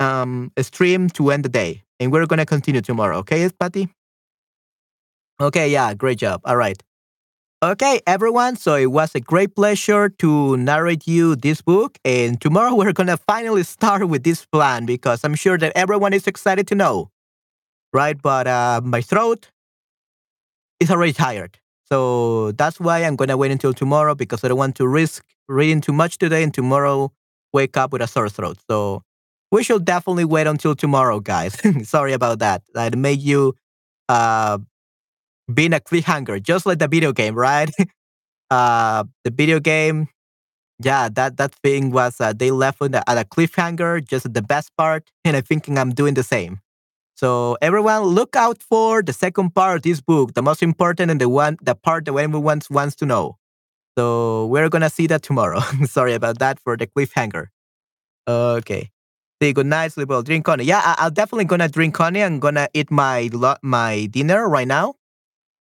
um, 0.00 0.50
stream 0.60 1.08
to 1.10 1.30
end 1.30 1.44
the 1.44 1.48
day. 1.48 1.84
And 2.02 2.10
we're 2.10 2.26
going 2.26 2.38
to 2.38 2.46
continue 2.46 2.80
tomorrow. 2.80 3.18
Okay, 3.18 3.48
Patty? 3.48 3.88
Okay, 5.40 5.70
yeah, 5.70 5.94
great 5.94 6.18
job. 6.18 6.40
All 6.44 6.56
right. 6.56 6.82
Okay, 7.62 8.00
everyone. 8.08 8.56
So 8.56 8.74
it 8.74 8.90
was 8.90 9.14
a 9.14 9.20
great 9.20 9.54
pleasure 9.54 10.08
to 10.08 10.56
narrate 10.56 11.06
you 11.06 11.36
this 11.36 11.62
book. 11.62 11.96
And 12.04 12.40
tomorrow 12.40 12.74
we're 12.80 12.92
going 12.92 13.06
to 13.06 13.16
finally 13.16 13.62
start 13.62 14.08
with 14.08 14.24
this 14.24 14.44
plan 14.44 14.84
because 14.84 15.22
I'm 15.22 15.36
sure 15.36 15.56
that 15.58 15.72
everyone 15.76 16.12
is 16.12 16.26
excited 16.26 16.66
to 16.68 16.74
know. 16.74 17.10
Right? 17.92 18.20
But 18.20 18.48
uh, 18.48 18.80
my 18.82 19.00
throat 19.00 19.52
is 20.80 20.90
already 20.90 21.12
tired. 21.12 21.56
So 21.88 22.50
that's 22.52 22.80
why 22.80 23.04
I'm 23.04 23.14
going 23.14 23.28
to 23.28 23.36
wait 23.36 23.52
until 23.52 23.72
tomorrow 23.72 24.16
because 24.16 24.42
I 24.42 24.48
don't 24.48 24.58
want 24.58 24.74
to 24.76 24.88
risk 24.88 25.24
reading 25.48 25.80
too 25.80 25.92
much 25.92 26.18
today 26.18 26.42
and 26.42 26.52
tomorrow 26.52 27.12
wake 27.52 27.76
up 27.76 27.92
with 27.92 28.02
a 28.02 28.08
sore 28.08 28.28
throat. 28.28 28.58
So 28.68 29.02
we 29.52 29.62
should 29.62 29.84
definitely 29.84 30.24
wait 30.24 30.46
until 30.46 30.74
tomorrow, 30.74 31.20
guys. 31.20 31.56
Sorry 31.88 32.14
about 32.14 32.40
that. 32.40 32.62
I 32.74 32.90
made 32.96 33.20
you 33.20 33.54
uh, 34.08 34.58
be 35.52 35.66
in 35.66 35.74
a 35.74 35.80
cliffhanger, 35.80 36.42
just 36.42 36.66
like 36.66 36.78
the 36.78 36.88
video 36.88 37.12
game, 37.12 37.34
right? 37.34 37.70
uh, 38.50 39.04
the 39.24 39.30
video 39.30 39.60
game, 39.60 40.08
yeah, 40.82 41.08
that 41.10 41.36
that 41.36 41.54
thing 41.62 41.90
was 41.90 42.20
uh, 42.20 42.32
they 42.32 42.50
left 42.50 42.82
at 42.82 42.94
a 42.94 43.24
cliffhanger, 43.24 44.04
just 44.04 44.32
the 44.32 44.42
best 44.42 44.72
part, 44.76 45.10
and 45.24 45.36
I'm 45.36 45.42
thinking 45.44 45.78
I'm 45.78 45.92
doing 45.92 46.14
the 46.14 46.24
same. 46.24 46.60
So 47.14 47.58
everyone, 47.60 48.02
look 48.04 48.34
out 48.34 48.62
for 48.62 49.02
the 49.02 49.12
second 49.12 49.54
part 49.54 49.76
of 49.76 49.82
this 49.82 50.00
book, 50.00 50.32
the 50.32 50.42
most 50.42 50.62
important 50.62 51.10
and 51.10 51.20
the 51.20 51.28
one, 51.28 51.58
the 51.62 51.74
part 51.74 52.06
that 52.06 52.14
everyone 52.16 52.62
wants 52.70 52.96
to 52.96 53.06
know. 53.06 53.36
So 53.98 54.46
we're 54.46 54.70
gonna 54.70 54.90
see 54.90 55.06
that 55.08 55.22
tomorrow. 55.22 55.60
Sorry 55.84 56.14
about 56.14 56.38
that 56.38 56.58
for 56.58 56.78
the 56.78 56.86
cliffhanger. 56.86 57.48
Okay. 58.26 58.90
Good 59.50 59.66
night, 59.66 59.90
sleep 59.90 60.08
well, 60.08 60.22
drink 60.22 60.46
honey. 60.46 60.62
Yeah, 60.62 60.78
I, 60.84 61.06
am 61.06 61.14
definitely 61.14 61.46
gonna 61.46 61.68
drink 61.68 61.96
honey. 61.96 62.22
I'm 62.22 62.38
gonna 62.38 62.68
eat 62.74 62.92
my 62.92 63.28
my 63.62 64.06
dinner 64.06 64.48
right 64.48 64.68
now, 64.68 64.94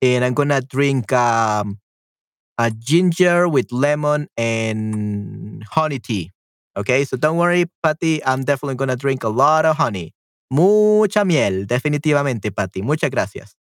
and 0.03 0.23
I'm 0.23 0.35
gonna 0.35 0.61
drink 0.61 1.11
um, 1.15 1.79
a 2.59 2.71
ginger 2.71 3.49
with 3.49 3.73
lemon 3.73 4.29
and 4.37 5.65
honey 5.65 5.99
tea. 5.99 6.31
Okay, 6.77 7.05
so 7.07 7.17
don't 7.17 7.39
worry, 7.39 7.65
Patty. 7.83 8.23
I'm 8.23 8.45
definitely 8.45 8.75
gonna 8.77 8.97
drink 8.97 9.25
a 9.25 9.31
lot 9.31 9.65
of 9.65 9.77
honey. 9.77 10.13
Mucha 10.51 11.25
miel, 11.25 11.65
definitivamente, 11.65 12.55
Patty. 12.55 12.83
Muchas 12.83 13.09
gracias. 13.09 13.55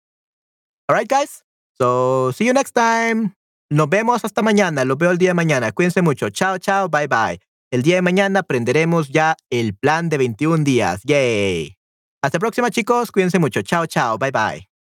All 0.90 0.96
right, 0.96 1.08
guys. 1.08 1.44
So, 1.76 2.32
see 2.32 2.46
you 2.46 2.54
next 2.54 2.72
time. 2.72 3.36
Nos 3.70 3.88
vemos 3.88 4.24
hasta 4.24 4.42
mañana. 4.42 4.84
Los 4.86 4.98
veo 4.98 5.12
el 5.12 5.18
día 5.18 5.30
de 5.30 5.34
mañana. 5.36 5.72
Cuídense 5.72 6.02
mucho. 6.02 6.30
Chao, 6.32 6.58
chao. 6.58 6.88
Bye, 6.88 7.08
bye. 7.08 7.47
El 7.70 7.84
día 7.84 7.96
de 7.96 8.02
mañana 8.02 8.40
aprenderemos 8.40 9.10
ya 9.10 9.36
el 9.50 9.76
plan 9.76 10.08
de 10.08 10.18
21 10.18 10.64
días. 10.64 11.02
Yay. 11.04 11.76
Hasta 12.22 12.38
la 12.38 12.40
próxima, 12.40 12.72
chicos. 12.72 13.12
Cuídense 13.12 13.40
mucho. 13.40 13.62
Chao, 13.62 13.86
chao. 13.86 14.18
Bye, 14.18 14.32
bye. 14.32 14.77